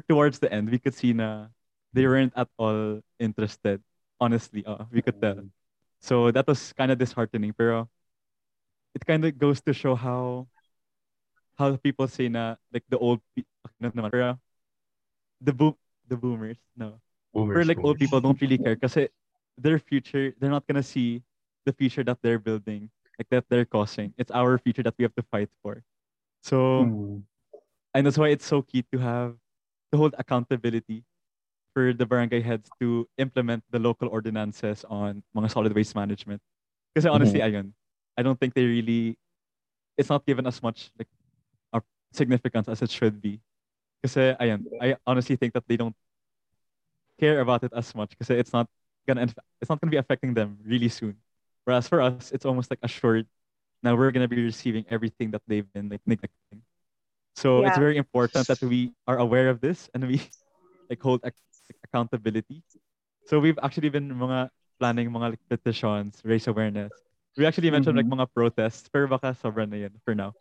Towards 0.08 0.38
the 0.38 0.52
end, 0.52 0.68
we 0.70 0.78
could 0.78 0.94
see 0.94 1.12
na 1.12 1.48
they 1.92 2.06
weren't 2.06 2.32
at 2.36 2.48
all 2.58 3.00
interested. 3.18 3.80
Honestly, 4.20 4.64
uh, 4.66 4.84
we 4.92 5.00
could 5.00 5.16
tell. 5.20 5.48
So 6.00 6.30
that 6.30 6.46
was 6.46 6.72
kind 6.74 6.92
of 6.92 6.98
disheartening. 6.98 7.52
Pero 7.56 7.88
it 8.94 9.04
kind 9.06 9.24
of 9.24 9.38
goes 9.38 9.60
to 9.62 9.72
show 9.72 9.94
how 9.94 10.46
how 11.58 11.74
people 11.76 12.06
say 12.06 12.28
na 12.28 12.56
like 12.72 12.84
the 12.88 12.98
old 12.98 13.20
pe- 13.34 13.48
no, 13.80 13.90
naman, 13.90 14.10
pero 14.10 14.38
the 15.40 15.52
boom 15.52 15.74
the 16.08 16.16
boomers 16.16 16.58
no 16.76 17.00
Boomers, 17.34 17.54
for 17.54 17.64
like 17.64 17.78
old 17.84 17.98
people 17.98 18.20
don't 18.20 18.40
really 18.40 18.58
care 18.58 18.74
because 18.74 18.96
their 19.58 19.78
future 19.78 20.34
they're 20.38 20.50
not 20.50 20.66
gonna 20.66 20.82
see 20.82 21.22
the 21.66 21.72
future 21.72 22.02
that 22.02 22.18
they're 22.22 22.38
building 22.38 22.90
like 23.18 23.28
that 23.30 23.44
they're 23.48 23.66
causing 23.68 24.14
it's 24.18 24.30
our 24.32 24.58
future 24.58 24.82
that 24.82 24.94
we 24.98 25.02
have 25.04 25.14
to 25.14 25.22
fight 25.30 25.50
for 25.62 25.82
so 26.42 26.84
Hmm. 26.84 27.18
and 27.94 28.06
that's 28.06 28.18
why 28.18 28.28
it's 28.28 28.46
so 28.46 28.62
key 28.62 28.84
to 28.92 28.98
have 28.98 29.36
to 29.92 29.98
hold 29.98 30.14
accountability 30.18 31.04
for 31.74 31.92
the 31.92 32.06
barangay 32.06 32.40
heads 32.40 32.68
to 32.80 33.08
implement 33.18 33.62
the 33.70 33.78
local 33.78 34.08
ordinances 34.08 34.84
on 34.88 35.22
mga 35.36 35.50
solid 35.50 35.72
waste 35.74 35.94
management. 35.94 36.42
Because 36.92 37.06
mm-hmm. 37.06 37.14
honestly 37.14 37.40
ayun 37.40 37.72
I 38.16 38.22
don't 38.22 38.38
think 38.38 38.54
they 38.54 38.64
really 38.64 39.18
it's 39.96 40.08
not 40.08 40.26
given 40.26 40.46
as 40.46 40.62
much 40.62 40.90
like 40.98 41.08
significance 42.12 42.68
as 42.68 42.82
it 42.82 42.90
should 42.90 43.20
be. 43.20 43.40
Because 44.02 44.36
ayun 44.40 44.64
I 44.80 44.96
honestly 45.06 45.36
think 45.36 45.52
that 45.54 45.64
they 45.68 45.76
don't 45.76 45.94
care 47.20 47.40
about 47.40 47.64
it 47.64 47.72
as 47.74 47.94
much. 47.94 48.10
Because 48.10 48.30
it's 48.30 48.52
not 48.52 48.68
gonna 49.06 49.28
it's 49.60 49.68
not 49.68 49.80
gonna 49.80 49.90
be 49.90 49.96
affecting 49.96 50.34
them 50.34 50.58
really 50.64 50.88
soon. 50.88 51.16
Whereas 51.64 51.88
for 51.88 52.00
us, 52.00 52.32
it's 52.32 52.44
almost 52.44 52.70
like 52.70 52.78
assured 52.82 53.26
now 53.82 53.94
we're 53.94 54.10
gonna 54.10 54.28
be 54.28 54.42
receiving 54.42 54.84
everything 54.88 55.30
that 55.32 55.42
they've 55.46 55.70
been 55.72 55.88
like 55.88 56.00
neglecting. 56.06 56.62
So 57.38 57.62
it's 57.62 57.78
very 57.78 57.94
important 57.96 58.50
that 58.50 58.58
we 58.58 58.90
are 59.06 59.22
aware 59.22 59.46
of 59.46 59.62
this 59.62 59.86
and 59.94 60.02
we 60.10 60.18
like 60.90 60.98
hold 60.98 61.22
ac- 61.22 61.38
accountability. 61.86 62.66
So 63.30 63.38
we've 63.38 63.58
actually 63.62 63.94
been 63.94 64.10
mga 64.10 64.50
planning 64.82 65.06
mga 65.14 65.38
like, 65.38 65.44
petitions, 65.46 66.18
raise 66.26 66.50
awareness. 66.50 66.90
We 67.38 67.46
actually 67.46 67.70
mentioned 67.70 67.94
like 67.94 68.10
mga 68.10 68.26
protests, 68.34 68.90
pero 68.90 69.06
baka 69.06 69.38
sobrang 69.38 69.70
na 69.70 69.86
yun 69.86 69.94
for 70.02 70.18
now. 70.18 70.34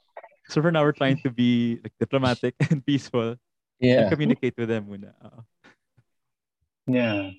So 0.50 0.58
for 0.66 0.74
now, 0.74 0.82
we're 0.82 0.98
trying 0.98 1.22
to 1.22 1.30
be 1.30 1.78
like 1.86 1.94
diplomatic 2.02 2.58
and 2.74 2.82
peaceful 2.82 3.38
and 3.38 3.38
Yeah. 3.78 4.10
communicate 4.10 4.58
with 4.58 4.74
them 4.74 4.90
muna. 4.90 5.14
Uh, 5.22 5.46
Yeah. 6.90 7.38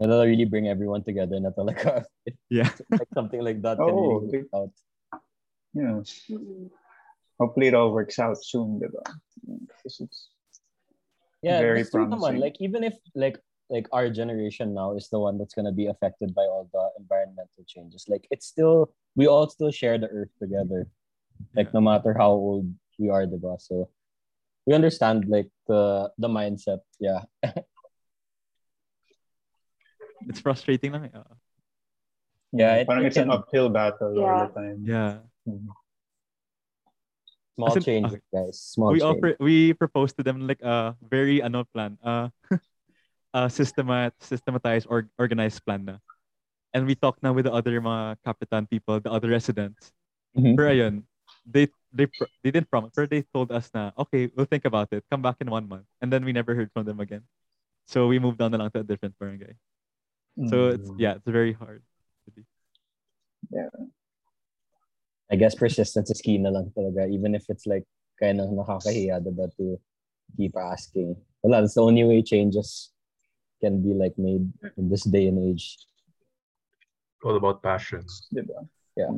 It'll 0.00 0.24
really 0.24 0.48
bring 0.48 0.64
everyone 0.72 1.04
together 1.04 1.36
na 1.36 1.52
talaga. 1.52 2.08
If 2.24 2.32
yeah. 2.48 2.72
like 2.96 3.12
something 3.12 3.44
like 3.44 3.60
that 3.60 3.76
can 3.76 3.92
Oh, 3.92 4.24
really 4.24 4.48
work 4.48 4.48
out. 4.56 4.72
Yeah. 5.76 6.00
Hopefully 7.40 7.68
it 7.68 7.74
all 7.74 7.90
works 7.90 8.18
out 8.20 8.36
soon, 8.36 8.78
diba? 8.78 9.00
Because 9.66 9.96
it's 10.04 10.28
Yeah, 11.40 11.64
Very 11.64 11.80
that's 11.80 11.90
true 11.90 12.04
naman. 12.04 12.20
promising. 12.20 12.40
Like 12.44 12.56
even 12.60 12.84
if 12.84 12.92
like 13.16 13.40
like 13.72 13.88
our 13.96 14.12
generation 14.12 14.76
now 14.76 14.92
is 14.92 15.08
the 15.08 15.16
one 15.16 15.40
that's 15.40 15.56
gonna 15.56 15.72
be 15.72 15.88
affected 15.88 16.36
by 16.36 16.44
all 16.44 16.68
the 16.68 16.84
environmental 17.00 17.64
changes, 17.64 18.04
like 18.12 18.28
it's 18.28 18.44
still 18.44 18.92
we 19.16 19.24
all 19.24 19.48
still 19.48 19.72
share 19.72 19.96
the 19.96 20.12
earth 20.12 20.28
together. 20.36 20.84
Like 21.56 21.72
no 21.72 21.80
matter 21.80 22.12
how 22.12 22.36
old 22.36 22.68
we 23.00 23.08
are, 23.08 23.24
diba? 23.24 23.56
So 23.56 23.88
we 24.68 24.76
understand 24.76 25.32
like 25.32 25.48
the 25.64 26.12
the 26.20 26.28
mindset. 26.28 26.84
Yeah. 27.00 27.24
It's 30.28 30.44
frustrating 30.44 30.92
lang. 30.92 31.08
Uh, 31.16 31.24
Yeah, 32.52 32.82
it- 32.82 32.86
parang 32.86 33.08
it 33.08 33.16
it's 33.16 33.16
an 33.16 33.32
uphill 33.32 33.72
battle 33.72 34.12
all 34.20 34.44
the 34.44 34.52
time. 34.52 34.84
yeah. 34.84 35.24
Small 37.56 37.74
changes, 37.80 38.12
okay. 38.16 38.22
guys. 38.32 38.56
Small 38.60 38.92
we 38.92 39.00
change. 39.00 39.16
offer 39.16 39.30
we 39.40 39.72
proposed 39.74 40.16
to 40.16 40.22
them 40.22 40.46
like 40.46 40.62
a 40.62 40.94
very 41.02 41.42
ano 41.42 41.64
plan 41.74 41.98
uh 42.04 42.28
a 43.36 43.46
systemat 43.52 44.12
systematized 44.20 44.86
or 44.90 45.06
organized 45.18 45.62
plan 45.64 45.84
na 45.84 45.96
and 46.74 46.86
we 46.86 46.94
talked 46.94 47.22
now 47.22 47.30
with 47.34 47.44
the 47.46 47.52
other 47.54 47.76
mga 47.82 48.16
kapitan 48.26 48.64
people 48.68 48.98
the 49.02 49.10
other 49.12 49.28
residents 49.30 49.92
Mhm. 50.34 50.54
pero 50.54 50.70
ayun 50.70 50.94
they 51.42 51.66
they 51.90 52.06
they 52.42 52.50
didn't 52.54 52.70
promise 52.70 52.94
pero 52.94 53.06
they 53.10 53.22
told 53.34 53.50
us 53.50 53.66
na 53.74 53.90
okay 53.98 54.30
we'll 54.38 54.46
think 54.46 54.62
about 54.64 54.86
it 54.94 55.02
come 55.10 55.18
back 55.22 55.38
in 55.42 55.50
one 55.50 55.66
month 55.66 55.86
and 55.98 56.10
then 56.10 56.22
we 56.22 56.30
never 56.30 56.54
heard 56.54 56.70
from 56.70 56.86
them 56.86 57.02
again 57.02 57.22
so 57.90 58.06
we 58.06 58.22
moved 58.22 58.38
on 58.38 58.54
na 58.54 58.58
lang 58.62 58.70
to 58.70 58.82
a 58.82 58.86
different 58.86 59.14
barangay 59.18 59.54
so 60.46 60.70
it's 60.70 60.86
Mm. 60.90 60.98
yeah 61.02 61.12
it's 61.18 61.26
very 61.26 61.50
hard 61.52 61.82
I 65.30 65.36
guess 65.36 65.54
persistence 65.54 66.10
is 66.10 66.20
key 66.20 66.38
na 66.38 66.50
lang 66.50 66.72
talaga, 66.76 67.06
even 67.08 67.34
if 67.34 67.46
it's 67.48 67.66
like 67.66 67.84
kind 68.18 68.40
of 68.40 68.50
nakakahiya, 68.50 69.22
diba, 69.22 69.46
to 69.56 69.78
keep 70.36 70.56
asking. 70.56 71.16
Wala, 71.42 71.62
that's 71.62 71.74
the 71.74 71.82
only 71.82 72.04
way 72.04 72.22
changes 72.22 72.90
can 73.62 73.82
be 73.82 73.94
like 73.94 74.18
made 74.18 74.50
in 74.76 74.88
this 74.90 75.04
day 75.04 75.28
and 75.28 75.38
age. 75.38 75.78
all 77.22 77.36
about 77.36 77.62
passion. 77.62 78.00
Diba? 78.32 78.66
Yeah. 78.96 79.12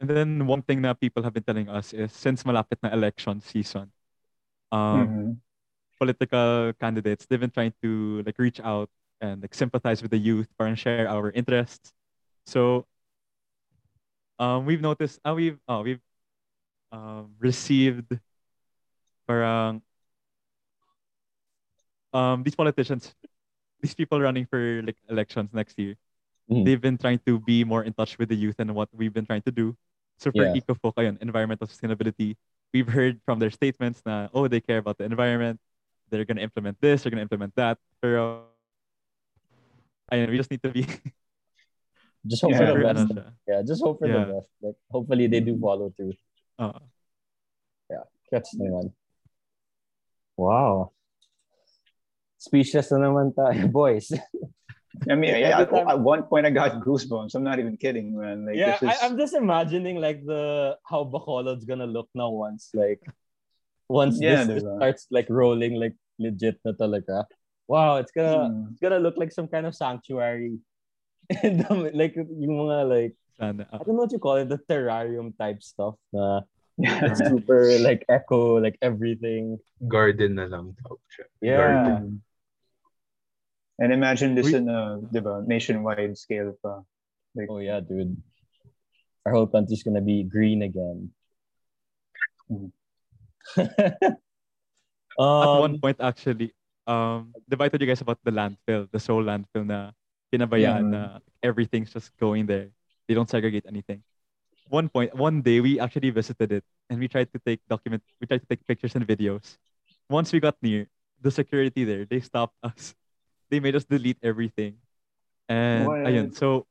And 0.00 0.08
then 0.10 0.46
one 0.46 0.62
thing 0.62 0.82
that 0.82 0.98
people 1.00 1.22
have 1.22 1.32
been 1.32 1.44
telling 1.44 1.68
us 1.68 1.92
is 1.92 2.12
since 2.12 2.42
malapit 2.42 2.82
na 2.82 2.90
election 2.90 3.40
season, 3.40 3.92
um, 4.72 5.06
Mhm. 5.06 5.30
political 5.98 6.72
candidates, 6.80 7.26
they've 7.26 7.40
been 7.40 7.54
trying 7.54 7.74
to 7.82 8.22
like 8.26 8.38
reach 8.38 8.58
out 8.60 8.90
and 9.20 9.42
like 9.42 9.54
sympathize 9.54 10.02
with 10.02 10.10
the 10.10 10.18
youth, 10.18 10.48
and 10.58 10.78
share 10.78 11.06
our 11.06 11.30
interests. 11.30 11.92
So 12.50 12.89
um, 14.40 14.64
we've 14.64 14.80
noticed, 14.80 15.20
uh, 15.22 15.34
we've 15.36 15.60
uh, 15.68 15.84
we've 15.84 16.00
um, 16.90 17.36
received 17.38 18.08
parang 19.28 19.82
um, 22.12 22.42
these 22.42 22.56
politicians, 22.56 23.14
these 23.80 23.94
people 23.94 24.18
running 24.20 24.46
for 24.46 24.82
like 24.82 24.96
elections 25.08 25.52
next 25.52 25.78
year, 25.78 25.94
Mhm. 26.50 26.64
they've 26.64 26.80
been 26.80 26.98
trying 26.98 27.20
to 27.26 27.38
be 27.38 27.62
more 27.62 27.84
in 27.84 27.92
touch 27.92 28.18
with 28.18 28.28
the 28.28 28.34
youth 28.34 28.56
and 28.58 28.74
what 28.74 28.88
we've 28.90 29.12
been 29.14 29.26
trying 29.26 29.42
to 29.46 29.52
do. 29.52 29.76
So 30.18 30.32
for 30.32 30.42
Yeah. 30.44 30.58
Ayun, 30.98 31.16
environmental 31.22 31.68
sustainability, 31.68 32.36
we've 32.74 32.88
heard 32.88 33.20
from 33.24 33.38
their 33.38 33.50
statements 33.50 34.02
na, 34.04 34.28
oh, 34.34 34.48
they 34.48 34.60
care 34.60 34.78
about 34.78 34.98
the 34.98 35.04
environment, 35.04 35.60
they're 36.10 36.24
gonna 36.26 36.42
implement 36.42 36.80
this, 36.80 37.02
they're 37.02 37.10
gonna 37.14 37.22
implement 37.22 37.54
that. 37.54 37.78
Pero, 38.02 38.50
ayun, 40.12 40.28
we 40.30 40.36
just 40.36 40.50
need 40.50 40.62
to 40.62 40.70
be 40.74 40.82
Just 42.26 42.42
hope 42.42 42.52
Yeah. 42.52 42.58
for 42.58 42.66
the 42.76 42.84
best. 42.84 43.04
siya. 43.08 43.24
Yeah, 43.48 43.60
just 43.64 43.80
hope 43.82 43.98
for 43.98 44.08
Yeah. 44.08 44.24
the 44.24 44.32
best. 44.36 44.48
Like 44.60 44.78
hopefully 44.90 45.26
they 45.26 45.40
do 45.40 45.56
follow 45.58 45.88
through. 45.96 46.12
Uh, 46.60 46.76
Yeah, 47.90 48.04
Catch 48.30 48.54
naman. 48.60 48.92
Wow. 50.36 50.92
Speechless 52.40 52.88
na 52.92 53.08
naman 53.08 53.34
tayo, 53.36 53.68
boys. 53.72 54.08
I 55.08 55.14
mean, 55.16 55.32
yeah, 55.36 55.64
time- 55.64 55.88
at 55.88 56.00
one 56.00 56.24
point 56.28 56.44
I 56.46 56.52
got 56.52 56.80
goosebumps. 56.84 57.34
I'm 57.34 57.44
not 57.44 57.58
even 57.58 57.76
kidding, 57.76 58.16
man. 58.16 58.44
Like, 58.46 58.56
yeah, 58.56 58.76
this 58.80 58.84
is, 58.84 58.88
I, 58.88 59.06
I'm 59.06 59.16
just 59.16 59.34
imagining 59.34 59.96
like 60.00 60.24
the 60.24 60.76
how 60.84 61.04
Bacolod's 61.04 61.64
gonna 61.64 61.86
look 61.88 62.08
now 62.14 62.30
once 62.30 62.70
like 62.74 63.00
once 63.88 64.20
Yeah, 64.20 64.44
this 64.44 64.62
diba? 64.62 64.76
starts 64.76 65.06
like 65.10 65.28
rolling 65.28 65.76
like 65.80 65.96
legit 66.20 66.60
na 66.64 66.72
talaga. 66.72 67.24
Wow, 67.68 67.96
it's 67.96 68.12
gonna 68.12 68.48
Hmm. 68.48 68.72
it's 68.72 68.80
gonna 68.80 68.98
look 69.00 69.16
like 69.16 69.32
some 69.32 69.48
kind 69.48 69.64
of 69.66 69.74
sanctuary. 69.74 70.58
And 71.46 71.62
um, 71.70 71.86
like 71.94 72.18
yung 72.18 72.66
mga 72.66 72.78
like 72.90 73.14
sana, 73.38 73.62
I 73.70 73.78
uh, 73.78 73.86
don't 73.86 73.94
know 73.94 74.02
what 74.04 74.12
you 74.12 74.18
call 74.18 74.36
it, 74.42 74.50
the 74.50 74.58
terrarium 74.58 75.30
type 75.38 75.62
stuff 75.62 75.94
na 76.10 76.42
Yeah. 76.80 77.12
it's 77.12 77.20
super 77.28 77.76
like 77.84 78.08
echo 78.08 78.56
like 78.56 78.80
everything. 78.80 79.60
Garden 79.84 80.40
na 80.40 80.48
lang. 80.48 80.72
tawag 80.80 81.00
siya. 81.12 81.26
Yeah. 81.44 81.60
Garden. 81.60 82.24
And 83.80 83.92
imagine 83.92 84.32
this 84.32 84.48
We- 84.48 84.64
in 84.64 84.68
a 84.68 84.96
diba, 85.12 85.44
nationwide 85.44 86.16
scale 86.16 86.56
pa. 86.56 86.80
Like, 87.36 87.52
Oh 87.52 87.60
yeah, 87.60 87.84
dude. 87.84 88.16
Our 89.28 89.32
whole 89.36 89.46
country's 89.46 89.84
gonna 89.84 90.00
be 90.00 90.24
green 90.24 90.64
again. 90.64 91.12
Hmm. 92.48 92.72
at 93.60 94.16
um, 95.20 95.60
one 95.60 95.76
point 95.78 96.00
actually, 96.00 96.56
um, 96.88 97.30
di 97.44 97.54
ba 97.60 97.64
I 97.64 97.68
told 97.68 97.84
you 97.84 97.90
guys 97.92 98.00
about 98.00 98.18
the 98.24 98.32
landfill, 98.32 98.88
the 98.88 98.98
Seoul 98.98 99.22
landfill 99.22 99.68
na 99.68 99.92
pinabayaan 100.32 100.84
Yeah. 100.88 100.94
na 100.94 101.02
mm. 101.18 101.20
everything's 101.42 101.92
just 101.92 102.14
going 102.16 102.46
there. 102.46 102.70
They 103.06 103.14
don't 103.14 103.28
segregate 103.28 103.66
anything. 103.66 104.02
One 104.70 104.86
point, 104.88 105.10
one 105.18 105.42
day 105.42 105.58
we 105.58 105.82
actually 105.82 106.14
visited 106.14 106.62
it 106.62 106.64
and 106.88 107.02
we 107.02 107.10
tried 107.10 107.30
to 107.34 107.38
take 107.42 107.58
document, 107.66 108.06
we 108.22 108.26
tried 108.26 108.42
to 108.42 108.48
take 108.50 108.62
pictures 108.66 108.94
and 108.94 109.02
videos. 109.02 109.58
Once 110.06 110.30
we 110.30 110.38
got 110.38 110.54
near, 110.62 110.86
the 111.20 111.30
security 111.30 111.84
there, 111.84 112.06
they 112.06 112.20
stopped 112.22 112.54
us. 112.62 112.94
They 113.50 113.58
made 113.58 113.74
us 113.74 113.84
delete 113.84 114.18
everything. 114.22 114.78
And 115.50 115.90
ayun, 116.06 116.30
so 116.30 116.70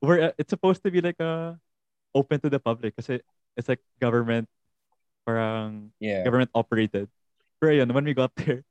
we're 0.00 0.32
it's 0.40 0.48
supposed 0.48 0.80
to 0.84 0.90
be 0.90 1.04
like 1.04 1.20
a 1.20 1.60
open 2.16 2.40
to 2.40 2.48
the 2.48 2.56
public 2.56 2.96
kasi 2.96 3.20
it's 3.56 3.68
like 3.68 3.84
government 4.00 4.48
parang 5.24 5.92
yeah. 6.00 6.24
government 6.24 6.48
operated. 6.54 7.08
Pero 7.60 7.72
yun, 7.72 7.92
when 7.92 8.04
we 8.04 8.14
got 8.14 8.32
there, 8.40 8.64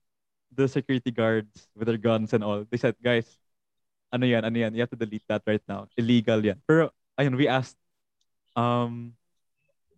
the 0.54 0.68
security 0.70 1.12
guards 1.12 1.68
with 1.76 1.90
their 1.90 1.98
guns 1.98 2.34
and 2.34 2.44
all, 2.44 2.66
they 2.70 2.78
said, 2.78 2.96
guys, 3.04 3.38
ano 4.14 4.26
yan, 4.30 4.46
ano 4.46 4.54
yan, 4.54 4.72
you 4.78 4.82
have 4.86 4.94
to 4.94 5.00
delete 5.00 5.26
that 5.28 5.42
right 5.50 5.64
now. 5.68 5.90
Illegal 5.98 6.38
yan. 6.46 6.62
Pero, 6.70 6.94
ayun, 7.18 7.34
we 7.36 7.48
asked 7.50 7.74
um, 8.56 9.18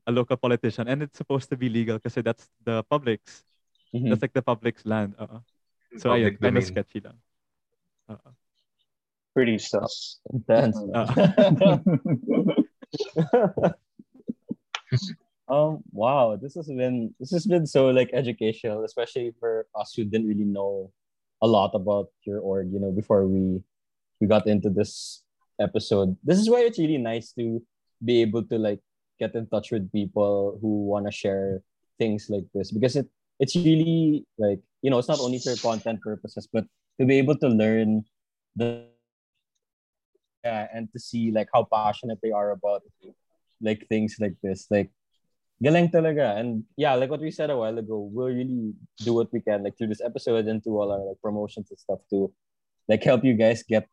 a 0.08 0.12
local 0.16 0.38
politician 0.40 0.88
and 0.88 1.04
it's 1.04 1.18
supposed 1.20 1.50
to 1.52 1.58
be 1.60 1.68
legal 1.68 2.00
kasi 2.00 2.22
that's 2.24 2.48
the 2.64 2.80
public's, 2.88 3.44
Mhm. 3.92 4.10
that's 4.16 4.24
like 4.24 4.32
the 4.34 4.42
public's 4.44 4.86
land. 4.88 5.16
Uh 5.20 5.44
So, 5.96 6.12
ayun, 6.12 6.36
Public 6.36 6.44
kind 6.44 6.58
of 6.60 6.64
domain. 6.64 6.72
sketchy 6.76 7.00
lang. 7.04 7.18
Uh-uh. 8.12 8.32
pretty 9.36 9.60
sus. 9.60 10.24
Intense. 10.32 10.80
Uh, 10.96 11.12
um 15.48 15.84
wow 15.92 16.36
this 16.36 16.56
has 16.56 16.68
been 16.68 17.14
this 17.20 17.32
has 17.32 17.46
been 17.46 17.68
so 17.68 17.88
like 17.92 18.10
educational 18.14 18.84
especially 18.84 19.34
for 19.40 19.68
us 19.76 19.94
who 19.94 20.04
didn't 20.04 20.28
really 20.28 20.48
know 20.48 20.92
a 21.42 21.48
lot 21.48 21.72
about 21.76 22.08
your 22.24 22.40
org 22.40 22.72
you 22.72 22.80
know 22.80 22.92
before 22.92 23.28
we 23.28 23.62
we 24.20 24.28
got 24.28 24.48
into 24.48 24.70
this 24.70 25.24
episode. 25.60 26.16
This 26.24 26.40
is 26.40 26.50
why 26.50 26.62
it's 26.62 26.80
really 26.80 26.98
nice 26.98 27.32
to 27.34 27.62
be 28.04 28.22
able 28.22 28.44
to 28.44 28.58
like 28.58 28.80
get 29.20 29.36
in 29.36 29.48
touch 29.48 29.72
with 29.72 29.92
people 29.92 30.58
who 30.62 30.86
want 30.86 31.06
to 31.06 31.12
share 31.12 31.62
things 31.98 32.28
like 32.30 32.44
this 32.54 32.72
because 32.72 32.98
it 32.98 33.08
it's 33.40 33.56
really 33.56 34.26
like 34.38 34.60
you 34.82 34.90
know 34.90 35.00
it's 35.00 35.08
not 35.08 35.20
only 35.20 35.40
for 35.40 35.56
content 35.56 36.02
purposes 36.02 36.48
but 36.52 36.66
to 37.00 37.06
be 37.06 37.18
able 37.18 37.38
to 37.38 37.48
learn 37.48 38.04
the 38.58 38.86
yeah 40.44 40.68
and 40.74 40.92
to 40.94 41.00
see 41.00 41.32
like 41.32 41.48
how 41.54 41.64
passionate 41.64 42.20
they 42.22 42.32
are 42.32 42.52
about 42.52 42.82
like 43.62 43.88
things 43.88 44.16
like 44.20 44.36
this. 44.44 44.68
Like 44.70 44.92
galing 45.64 45.90
talaga. 45.90 46.38
And 46.38 46.64
yeah 46.78 46.94
like 46.96 47.10
what 47.10 47.22
we 47.22 47.32
said 47.32 47.50
a 47.50 47.58
while 47.58 47.78
ago 47.78 48.10
we'll 48.12 48.34
really 48.34 48.74
do 49.00 49.14
what 49.14 49.32
we 49.34 49.42
can 49.42 49.64
like 49.64 49.78
through 49.78 49.88
this 49.88 50.06
episode 50.06 50.46
and 50.46 50.64
through 50.64 50.80
all 50.80 50.92
our 50.92 51.04
like 51.04 51.22
promotions 51.22 51.72
and 51.72 51.80
stuff 51.80 52.00
to 52.12 52.32
like 52.88 53.04
help 53.04 53.24
you 53.24 53.34
guys 53.34 53.64
get 53.64 53.88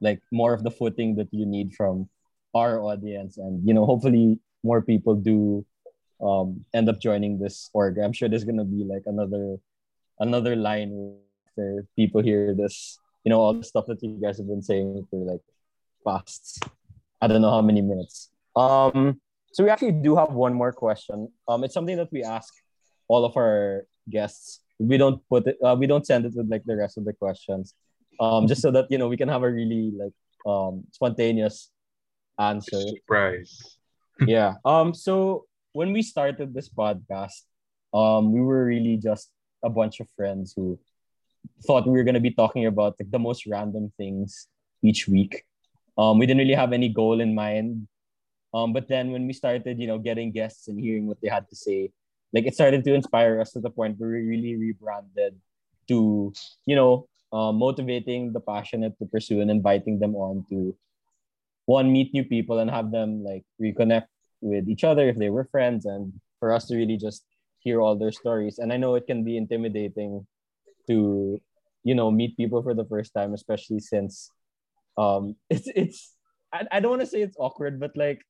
like 0.00 0.20
more 0.32 0.52
of 0.52 0.62
the 0.62 0.70
footing 0.70 1.16
that 1.16 1.28
you 1.30 1.46
need 1.46 1.74
from 1.74 2.08
our 2.54 2.80
audience. 2.80 3.38
And 3.38 3.66
you 3.66 3.74
know 3.74 3.86
hopefully 3.86 4.38
more 4.62 4.82
people 4.82 5.14
do 5.14 5.64
um 6.20 6.64
end 6.74 6.88
up 6.88 7.00
joining 7.00 7.38
this 7.38 7.70
org. 7.72 7.98
I'm 7.98 8.12
sure 8.12 8.28
there's 8.28 8.44
gonna 8.44 8.64
be 8.64 8.84
like 8.84 9.04
another 9.06 9.56
another 10.18 10.56
line 10.56 11.16
where 11.54 11.84
people 11.96 12.22
hear 12.22 12.54
this 12.54 12.98
you 13.24 13.30
know 13.30 13.40
all 13.40 13.54
the 13.54 13.64
stuff 13.64 13.86
that 13.86 14.02
you 14.02 14.18
guys 14.20 14.38
have 14.38 14.46
been 14.48 14.62
saying 14.62 15.06
for 15.10 15.24
like 15.24 15.44
past 16.06 16.64
i 17.20 17.26
don't 17.26 17.42
know 17.42 17.50
how 17.50 17.62
many 17.62 17.82
minutes. 17.82 18.30
Um 18.56 19.20
so 19.52 19.64
we 19.64 19.70
actually 19.70 19.98
do 19.98 20.14
have 20.16 20.32
one 20.32 20.54
more 20.54 20.72
question. 20.72 21.28
Um 21.48 21.64
it's 21.64 21.74
something 21.74 21.96
that 21.96 22.12
we 22.12 22.22
ask 22.22 22.52
all 23.08 23.24
of 23.24 23.36
our 23.36 23.86
guests. 24.08 24.60
We 24.78 24.96
don't 24.96 25.20
put 25.28 25.46
it 25.46 25.56
uh, 25.62 25.76
we 25.78 25.86
don't 25.86 26.06
send 26.06 26.24
it 26.24 26.32
with 26.34 26.48
like 26.50 26.64
the 26.64 26.76
rest 26.76 26.96
of 26.96 27.04
the 27.04 27.12
questions 27.12 27.74
um 28.20 28.46
just 28.46 28.62
so 28.62 28.70
that 28.70 28.86
you 28.90 28.98
know 28.98 29.08
we 29.08 29.16
can 29.16 29.28
have 29.28 29.42
a 29.42 29.50
really 29.50 29.92
like 29.96 30.12
um 30.46 30.84
spontaneous 30.92 31.70
answer 32.38 32.80
Surprise. 32.80 33.76
yeah. 34.26 34.54
Um. 34.64 34.94
So 34.94 35.46
when 35.72 35.92
we 35.92 36.02
started 36.02 36.54
this 36.54 36.68
podcast, 36.68 37.44
um, 37.92 38.32
we 38.32 38.40
were 38.40 38.64
really 38.64 38.96
just 38.96 39.30
a 39.62 39.70
bunch 39.70 40.00
of 40.00 40.08
friends 40.16 40.52
who 40.56 40.78
thought 41.66 41.86
we 41.86 41.92
were 41.92 42.04
gonna 42.04 42.20
be 42.20 42.32
talking 42.32 42.66
about 42.66 42.96
like 42.98 43.10
the 43.10 43.18
most 43.18 43.46
random 43.46 43.92
things 43.96 44.48
each 44.82 45.08
week. 45.08 45.44
Um, 45.98 46.18
we 46.18 46.26
didn't 46.26 46.40
really 46.40 46.56
have 46.56 46.72
any 46.72 46.88
goal 46.88 47.20
in 47.20 47.34
mind. 47.34 47.86
Um, 48.52 48.72
but 48.72 48.88
then 48.88 49.12
when 49.12 49.26
we 49.26 49.32
started, 49.32 49.78
you 49.78 49.86
know, 49.86 49.98
getting 49.98 50.32
guests 50.32 50.66
and 50.66 50.80
hearing 50.80 51.06
what 51.06 51.20
they 51.20 51.28
had 51.28 51.48
to 51.50 51.56
say, 51.56 51.92
like 52.32 52.46
it 52.46 52.54
started 52.54 52.82
to 52.84 52.94
inspire 52.94 53.40
us 53.40 53.52
to 53.52 53.60
the 53.60 53.70
point 53.70 53.98
where 53.98 54.10
we 54.10 54.22
really 54.26 54.56
rebranded 54.56 55.36
to, 55.88 56.32
you 56.66 56.74
know, 56.74 57.06
uh, 57.32 57.52
motivating 57.52 58.32
the 58.32 58.40
passionate 58.40 58.98
to 58.98 59.06
pursue 59.06 59.40
and 59.40 59.50
inviting 59.50 59.98
them 59.98 60.14
on 60.14 60.44
to 60.48 60.74
one 61.66 61.92
meet 61.92 62.12
new 62.12 62.24
people 62.24 62.58
and 62.58 62.70
have 62.70 62.90
them 62.90 63.22
like 63.22 63.44
reconnect 63.60 64.10
with 64.40 64.68
each 64.68 64.82
other 64.84 65.08
if 65.08 65.16
they 65.16 65.30
were 65.30 65.44
friends 65.50 65.84
and 65.86 66.12
for 66.38 66.52
us 66.52 66.66
to 66.66 66.76
really 66.76 66.96
just 66.96 67.24
hear 67.60 67.80
all 67.80 67.94
their 67.94 68.10
stories 68.10 68.58
and 68.58 68.72
i 68.72 68.76
know 68.76 68.94
it 68.94 69.06
can 69.06 69.22
be 69.22 69.36
intimidating 69.36 70.26
to 70.88 71.38
you 71.84 71.94
know 71.94 72.10
meet 72.10 72.36
people 72.36 72.62
for 72.62 72.74
the 72.74 72.86
first 72.86 73.14
time 73.14 73.34
especially 73.34 73.78
since 73.78 74.30
um 74.98 75.36
it's 75.50 75.68
it's 75.76 76.16
i, 76.52 76.66
I 76.72 76.80
don't 76.80 76.90
want 76.90 77.02
to 77.02 77.06
say 77.06 77.22
it's 77.22 77.36
awkward 77.38 77.78
but 77.78 77.92
like 77.96 78.24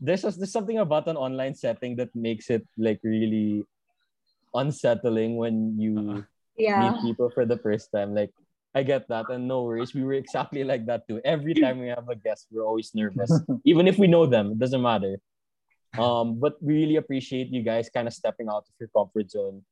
there's 0.00 0.22
just, 0.22 0.38
there's 0.38 0.52
something 0.52 0.78
about 0.78 1.08
an 1.08 1.16
online 1.16 1.54
setting 1.54 1.96
that 1.96 2.14
makes 2.14 2.50
it 2.50 2.66
like 2.76 3.00
really 3.02 3.64
unsettling 4.54 5.36
when 5.36 5.78
you 5.78 5.98
Uh-uh. 5.98 6.22
Yeah. 6.56 6.80
meet 6.80 7.02
people 7.02 7.30
for 7.30 7.44
the 7.44 7.58
first 7.58 7.92
time. 7.92 8.14
Like 8.14 8.32
I 8.76 8.82
get 8.82 9.08
that, 9.08 9.30
and 9.30 9.48
no 9.48 9.64
worries. 9.64 9.94
We 9.94 10.04
were 10.04 10.12
exactly 10.12 10.62
like 10.62 10.84
that 10.84 11.08
too. 11.08 11.18
Every 11.24 11.54
time 11.62 11.80
we 11.80 11.88
have 11.88 12.08
a 12.10 12.14
guest, 12.14 12.46
we're 12.52 12.66
always 12.66 12.94
nervous, 12.94 13.32
even 13.64 13.88
if 13.88 13.96
we 13.96 14.06
know 14.06 14.26
them. 14.26 14.52
It 14.52 14.58
doesn't 14.58 14.82
matter. 14.82 15.16
Um, 15.98 16.38
but 16.38 16.62
we 16.62 16.74
really 16.74 16.96
appreciate 16.96 17.48
you 17.48 17.62
guys 17.62 17.88
kind 17.88 18.06
of 18.06 18.12
stepping 18.12 18.48
out 18.48 18.68
of 18.68 18.74
your 18.78 18.90
comfort 18.94 19.30
zone 19.30 19.64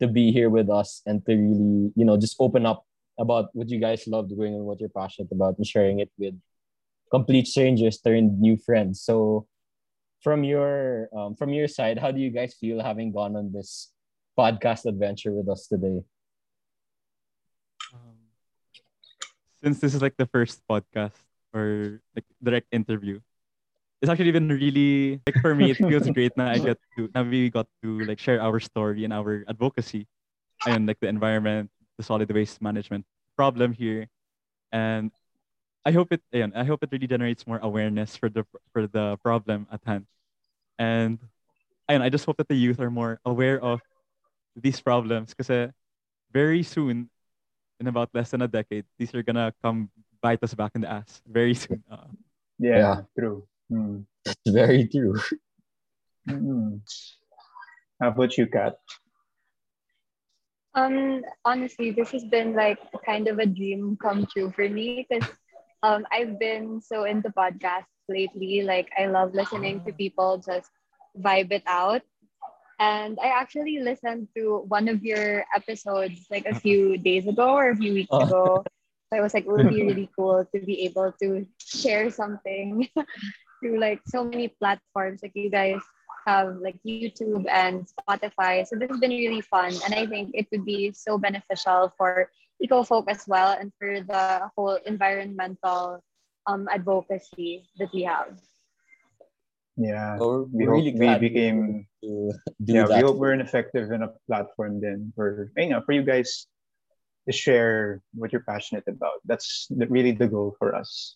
to 0.00 0.08
be 0.08 0.32
here 0.32 0.48
with 0.48 0.70
us 0.70 1.02
and 1.04 1.20
to 1.26 1.36
really, 1.36 1.92
you 1.94 2.06
know, 2.06 2.16
just 2.16 2.36
open 2.40 2.64
up 2.64 2.86
about 3.18 3.50
what 3.52 3.68
you 3.68 3.78
guys 3.78 4.06
love 4.06 4.30
doing 4.30 4.54
and 4.54 4.64
what 4.64 4.80
you're 4.80 4.88
passionate 4.96 5.30
about 5.30 5.58
and 5.58 5.66
sharing 5.66 6.00
it 6.00 6.10
with 6.16 6.34
complete 7.10 7.46
strangers 7.46 8.00
turned 8.00 8.40
new 8.40 8.56
friends. 8.56 9.02
So 9.02 9.46
from 10.22 10.42
your 10.42 11.10
um, 11.14 11.34
from 11.34 11.50
your 11.50 11.68
side, 11.68 11.98
how 11.98 12.12
do 12.12 12.20
you 12.20 12.30
guys 12.30 12.54
feel 12.54 12.80
having 12.80 13.12
gone 13.12 13.36
on 13.36 13.52
this 13.52 13.92
podcast 14.38 14.86
adventure 14.86 15.32
with 15.32 15.50
us 15.50 15.66
today? 15.66 16.00
Um, 17.92 18.16
since 19.62 19.80
this 19.80 19.94
is 19.94 20.02
like 20.02 20.16
the 20.16 20.26
first 20.26 20.62
podcast 20.68 21.16
or 21.54 22.00
like 22.14 22.24
direct 22.42 22.68
interview, 22.72 23.20
it's 24.00 24.10
actually 24.10 24.32
been 24.32 24.48
really 24.48 25.20
like 25.26 25.40
for 25.40 25.54
me. 25.54 25.70
It 25.70 25.78
feels 25.78 26.08
great 26.16 26.36
now. 26.36 26.50
I 26.50 26.58
get 26.58 26.78
to 26.96 27.10
now 27.14 27.22
we 27.24 27.50
got 27.50 27.66
to 27.82 28.04
like 28.06 28.18
share 28.18 28.40
our 28.40 28.60
story 28.60 29.04
and 29.04 29.12
our 29.12 29.44
advocacy, 29.48 30.06
and 30.66 30.86
like 30.86 31.00
the 31.00 31.08
environment, 31.08 31.70
the 31.96 32.04
solid 32.04 32.30
waste 32.30 32.62
management 32.62 33.04
problem 33.36 33.72
here, 33.72 34.08
and 34.72 35.10
I 35.84 35.92
hope 35.92 36.12
it. 36.12 36.22
Ayan, 36.34 36.52
I 36.54 36.64
hope 36.64 36.82
it 36.82 36.90
really 36.92 37.06
generates 37.08 37.46
more 37.46 37.58
awareness 37.62 38.16
for 38.16 38.28
the 38.28 38.46
for 38.72 38.86
the 38.86 39.18
problem 39.22 39.66
at 39.72 39.82
hand, 39.84 40.06
and 40.78 41.18
and 41.88 42.02
I 42.02 42.08
just 42.08 42.26
hope 42.26 42.36
that 42.38 42.48
the 42.48 42.58
youth 42.58 42.80
are 42.80 42.90
more 42.90 43.20
aware 43.24 43.60
of 43.62 43.80
these 44.56 44.80
problems 44.80 45.34
because 45.34 45.72
very 46.32 46.62
soon, 46.62 47.10
in 47.80 47.86
about 47.86 48.10
less 48.14 48.30
than 48.30 48.42
a 48.42 48.48
decade, 48.48 48.84
these 48.98 49.14
are 49.14 49.22
gonna 49.22 49.52
come 49.62 49.90
bite 50.20 50.42
us 50.42 50.54
back 50.54 50.72
in 50.74 50.82
the 50.82 50.90
ass 50.90 51.22
very 51.26 51.54
soon. 51.54 51.82
Uh, 51.90 52.10
Yeah, 52.58 52.78
Yeah. 52.78 52.96
true. 53.16 53.46
Mm. 53.70 54.02
It's 54.26 54.50
very 54.50 54.88
true. 54.88 55.14
Mm. 56.28 56.82
How 58.02 58.08
about 58.10 58.36
you, 58.36 58.46
Kat? 58.50 58.74
Um, 60.74 61.22
honestly, 61.44 61.90
this 61.90 62.10
has 62.10 62.24
been 62.24 62.54
like 62.54 62.78
kind 63.06 63.26
of 63.28 63.38
a 63.38 63.46
dream 63.46 63.96
come 64.02 64.26
true 64.26 64.50
for 64.50 64.68
me 64.68 65.06
because 65.08 65.26
um, 65.82 66.06
I've 66.12 66.38
been 66.38 66.80
so 66.82 67.04
into 67.04 67.30
podcasts 67.30 67.94
lately. 68.08 68.62
Like, 68.62 68.90
I 68.98 69.06
love 69.06 69.34
listening 69.34 69.82
to 69.86 69.92
people 69.92 70.38
just 70.38 70.70
vibe 71.18 71.52
it 71.52 71.62
out. 71.66 72.02
And 72.78 73.18
I 73.22 73.28
actually 73.28 73.78
listened 73.80 74.28
to 74.36 74.64
one 74.68 74.88
of 74.88 75.04
your 75.04 75.44
episodes 75.54 76.26
like 76.30 76.46
a 76.46 76.54
few 76.54 76.98
days 76.98 77.26
ago 77.26 77.54
or 77.54 77.70
a 77.70 77.76
few 77.76 77.92
weeks 77.94 78.12
Oh. 78.12 78.20
ago. 78.20 78.64
So 79.12 79.18
I 79.18 79.20
was 79.22 79.34
like, 79.34 79.44
it 79.46 79.50
would 79.50 79.68
be 79.68 79.82
really 79.86 80.10
cool 80.16 80.44
to 80.54 80.60
be 80.60 80.82
able 80.84 81.12
to 81.22 81.46
share 81.58 82.10
something 82.10 82.88
through 83.60 83.78
like 83.80 84.00
so 84.06 84.24
many 84.24 84.48
platforms. 84.48 85.22
Like, 85.22 85.32
you 85.34 85.50
guys 85.50 85.80
have 86.26 86.56
like 86.58 86.76
YouTube 86.86 87.46
and 87.48 87.86
Spotify. 87.86 88.66
So 88.66 88.76
this 88.76 88.88
has 88.90 88.98
been 89.00 89.10
really 89.10 89.40
fun. 89.42 89.72
And 89.84 89.94
I 89.94 90.06
think 90.06 90.30
it 90.34 90.46
would 90.52 90.64
be 90.64 90.92
so 90.92 91.18
beneficial 91.18 91.92
for 91.96 92.30
Ecofolk 92.62 93.06
as 93.08 93.24
well 93.26 93.56
and 93.58 93.72
for 93.78 94.00
the 94.02 94.50
whole 94.56 94.78
environmental 94.86 96.02
um, 96.46 96.68
advocacy 96.72 97.68
that 97.78 97.88
we 97.92 98.02
have. 98.04 98.38
Yeah. 99.78 100.18
So 100.18 100.50
We 100.50 100.66
hope 100.66 100.82
really 100.82 100.92
we 100.98 101.18
became 101.22 101.86
to 102.02 102.34
do 102.58 102.72
yeah, 102.74 102.90
that. 102.90 102.98
we 102.98 103.02
hope 103.06 103.16
we're 103.16 103.32
an 103.32 103.40
effective 103.40 103.94
enough 103.94 104.18
platform 104.26 104.82
then 104.82 105.14
for 105.14 105.54
you 105.56 105.70
know 105.70 105.80
for 105.86 105.94
you 105.94 106.02
guys 106.02 106.50
to 107.30 107.32
share 107.32 108.02
what 108.12 108.34
you're 108.34 108.42
passionate 108.42 108.84
about. 108.90 109.22
That's 109.24 109.70
the, 109.70 109.86
really 109.86 110.12
the 110.12 110.26
goal 110.26 110.58
for 110.58 110.74
us. 110.74 111.14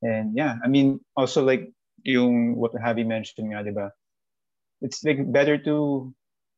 And 0.00 0.32
yeah, 0.32 0.56
I 0.64 0.68
mean 0.72 1.04
also 1.20 1.44
like 1.44 1.68
yung 2.02 2.56
what 2.56 2.72
Javi 2.72 3.04
mentioned 3.04 3.52
nga, 3.52 3.60
'di 3.60 3.76
ba? 3.76 3.92
It's 4.80 5.04
like 5.04 5.20
better 5.28 5.60
to 5.68 6.08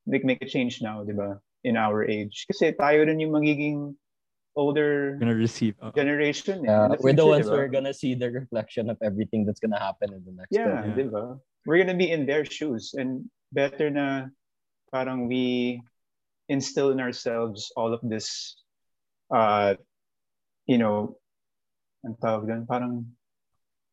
like 0.06 0.22
make 0.22 0.38
a 0.40 0.48
change 0.48 0.78
now, 0.78 1.02
'di 1.02 1.18
ba? 1.18 1.42
In 1.66 1.74
our 1.74 2.06
age. 2.06 2.46
Kasi 2.46 2.78
tayo 2.78 3.10
rin 3.10 3.18
yung 3.18 3.34
magiging 3.34 3.98
older 4.56 5.16
gonna 5.20 5.34
receive. 5.34 5.74
Uh, 5.80 5.92
generation. 5.92 6.64
Yeah, 6.64 6.90
in 6.90 6.96
we're 7.00 7.12
the 7.14 7.26
ones 7.26 7.46
ones 7.46 7.46
'di 7.46 7.52
who 7.54 7.60
are 7.60 7.68
gonna 7.70 7.94
see 7.94 8.14
the 8.14 8.30
reflection 8.30 8.90
of 8.90 8.98
everything 9.02 9.46
that's 9.46 9.60
gonna 9.60 9.78
happen 9.78 10.12
in 10.12 10.22
the 10.26 10.32
next 10.34 10.50
Yeah, 10.52 10.86
Yeah. 10.86 10.94
di? 10.94 11.04
We're 11.66 11.78
gonna 11.78 11.98
be 11.98 12.10
in 12.10 12.26
their 12.26 12.44
shoes 12.44 12.94
and 12.96 13.28
better 13.52 13.90
na 13.90 14.32
parang 14.90 15.28
we 15.30 15.78
instill 16.50 16.90
in 16.90 16.98
ourselves 16.98 17.70
all 17.78 17.94
of 17.94 18.02
this 18.02 18.58
uh 19.30 19.78
you 20.66 20.78
know 20.78 21.14
ang 22.02 22.16
tawag 22.18 22.48
doon, 22.50 22.66
parang 22.66 23.06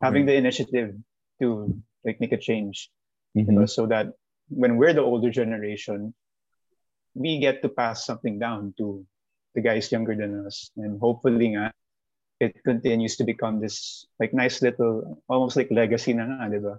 having 0.01 0.25
the 0.25 0.33
initiative 0.33 0.95
to 1.37 1.69
like 2.01 2.17
make 2.17 2.33
a 2.33 2.39
change 2.39 2.89
di 3.37 3.45
Mhm. 3.45 3.61
ba? 3.61 3.65
so 3.69 3.85
that 3.85 4.09
when 4.49 4.79
we're 4.79 4.95
the 4.95 5.03
older 5.03 5.29
generation 5.29 6.15
we 7.13 7.37
get 7.37 7.61
to 7.61 7.69
pass 7.69 8.05
something 8.07 8.39
down 8.41 8.73
to 8.77 9.05
the 9.57 9.65
guys 9.65 9.89
younger 9.89 10.13
than 10.13 10.45
us 10.45 10.69
and 10.77 11.01
hopefully 11.01 11.57
nga 11.57 11.73
it 12.37 12.53
continues 12.61 13.17
to 13.17 13.25
become 13.25 13.57
this 13.57 14.05
like 14.21 14.29
nice 14.29 14.61
little 14.61 15.17
almost 15.25 15.57
like 15.57 15.73
legacy 15.73 16.13
na 16.13 16.29
nga, 16.29 16.53
di 16.53 16.61
ba? 16.61 16.77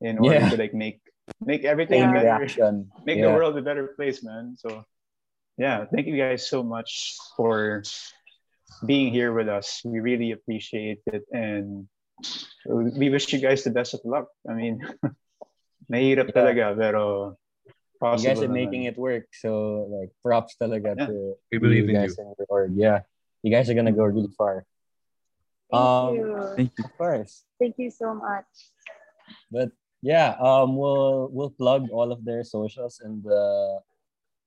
In 0.00 0.16
order 0.16 0.40
Yeah. 0.40 0.48
to 0.48 0.56
like 0.56 0.72
make 0.72 1.04
make 1.44 1.68
everything 1.68 2.00
Chain 2.00 2.16
a 2.16 2.24
better 2.24 2.40
reaction. 2.40 2.88
make 3.04 3.20
the 3.20 3.28
world 3.28 3.52
a 3.60 3.64
better 3.64 3.92
place, 4.00 4.24
man. 4.24 4.56
So 4.56 4.88
yeah, 5.60 5.84
thank 5.92 6.08
you 6.08 6.16
guys 6.16 6.48
so 6.48 6.64
much 6.64 7.20
for 7.36 7.84
being 8.88 9.12
here 9.12 9.36
with 9.36 9.52
us. 9.52 9.84
We 9.84 10.00
really 10.00 10.32
appreciate 10.32 11.04
it 11.12 11.28
and 11.28 11.84
we 12.64 13.12
wish 13.12 13.28
you 13.28 13.44
guys 13.44 13.60
the 13.60 13.76
best 13.76 13.92
of 13.92 14.00
luck. 14.08 14.32
I 14.48 14.56
mean, 14.56 14.80
mahirap 15.92 16.32
Yeah. 16.32 16.36
talaga 16.36 16.64
pero 16.72 17.36
You 18.04 18.10
possible 18.12 18.28
guys 18.34 18.42
are 18.44 18.48
naman. 18.52 18.60
making 18.68 18.82
it 18.84 18.96
work. 19.00 19.26
So 19.32 19.88
like 19.88 20.12
props 20.20 20.56
talaga 20.60 20.92
Yeah. 20.92 21.06
to 21.08 21.14
We 21.50 21.56
believe 21.58 21.88
in 21.88 21.96
guys 21.96 22.14
you. 22.18 22.24
and 22.28 22.36
your 22.36 22.46
org. 22.52 22.76
Yeah. 22.76 23.08
You 23.42 23.50
guys 23.50 23.68
are 23.72 23.74
gonna 23.76 23.96
go 23.96 24.04
really 24.04 24.28
far. 24.36 24.64
Thank 25.72 25.80
Um, 25.80 26.08
you. 26.14 26.26
thank 26.56 26.70
you. 26.78 26.84
Of 26.84 26.92
course. 27.00 27.32
Thank 27.58 27.74
you 27.80 27.88
so 27.90 28.12
much. 28.14 28.46
But 29.50 29.72
yeah, 30.04 30.36
um, 30.36 30.76
we'll 30.76 31.32
we'll 31.32 31.50
plug 31.56 31.88
all 31.88 32.12
of 32.12 32.24
their 32.28 32.44
socials 32.44 33.00
in 33.00 33.24
the 33.24 33.80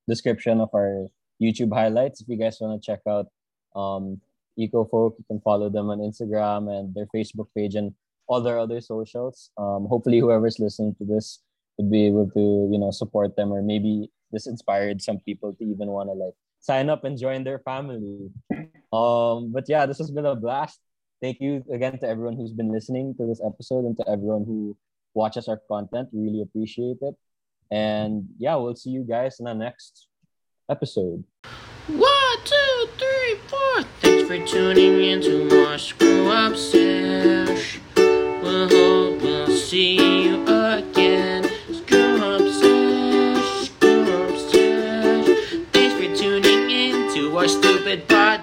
description 0.08 0.62
of 0.62 0.70
our 0.74 1.10
YouTube 1.41 1.74
highlights. 1.74 2.22
If 2.22 2.30
you 2.30 2.38
guys 2.38 2.62
want 2.62 2.78
to 2.78 2.86
check 2.86 3.01
out 3.10 3.28
um 3.76 4.22
EcoFolk, 4.58 5.18
you 5.18 5.26
can 5.30 5.41
follow 5.41 5.70
them 5.70 5.89
on 5.89 5.99
Instagram 6.01 6.70
and 6.70 6.93
their 6.93 7.05
Facebook 7.14 7.49
page 7.53 7.74
and 7.78 7.93
all 8.30 8.41
their 8.41 8.58
other 8.58 8.82
socials. 8.82 9.49
Um, 9.58 9.86
hopefully, 9.86 10.18
whoever's 10.22 10.58
listening 10.62 10.93
to 11.01 11.05
this 11.05 11.41
to 11.80 11.86
be 11.86 12.05
able 12.05 12.30
to 12.32 12.69
you 12.71 12.80
know 12.80 12.91
support 12.91 13.36
them 13.36 13.51
or 13.53 13.61
maybe 13.61 14.09
this 14.32 14.47
inspired 14.47 15.01
some 15.01 15.19
people 15.19 15.53
to 15.53 15.63
even 15.63 15.88
want 15.88 16.09
to 16.09 16.13
like 16.13 16.34
sign 16.59 16.89
up 16.89 17.03
and 17.03 17.17
join 17.17 17.43
their 17.43 17.59
family. 17.59 18.30
Um 18.93 19.51
but 19.51 19.65
yeah 19.67 19.86
this 19.86 19.97
has 19.99 20.11
been 20.11 20.25
a 20.25 20.36
blast. 20.36 20.80
Thank 21.21 21.41
you 21.41 21.63
again 21.71 21.97
to 21.99 22.07
everyone 22.07 22.36
who's 22.38 22.53
been 22.53 22.71
listening 22.71 23.15
to 23.15 23.25
this 23.25 23.41
episode 23.45 23.86
and 23.86 23.97
to 23.97 24.07
everyone 24.07 24.45
who 24.45 24.78
watches 25.13 25.47
our 25.47 25.59
content. 25.67 26.09
Really 26.13 26.41
appreciate 26.41 26.97
it. 27.01 27.15
And 27.69 28.30
yeah 28.39 28.55
we'll 28.55 28.75
see 28.75 28.91
you 28.91 29.03
guys 29.03 29.39
in 29.39 29.45
the 29.45 29.53
next 29.53 30.07
episode. 30.69 31.23
One 31.88 32.38
two 32.43 32.89
three 32.97 33.36
four. 33.47 33.84
Thanks 34.01 34.28
for 34.28 34.39
tuning 34.45 35.03
in 35.03 35.21
to 35.21 35.47
more 35.49 35.78
screw 35.78 36.30
up 36.30 36.55
sesh. 36.55 37.80
We'll 37.95 38.69
hope 38.69 39.21
we'll 39.21 39.47
see 39.47 40.16
stupid 47.88 48.08
butt. 48.10 48.37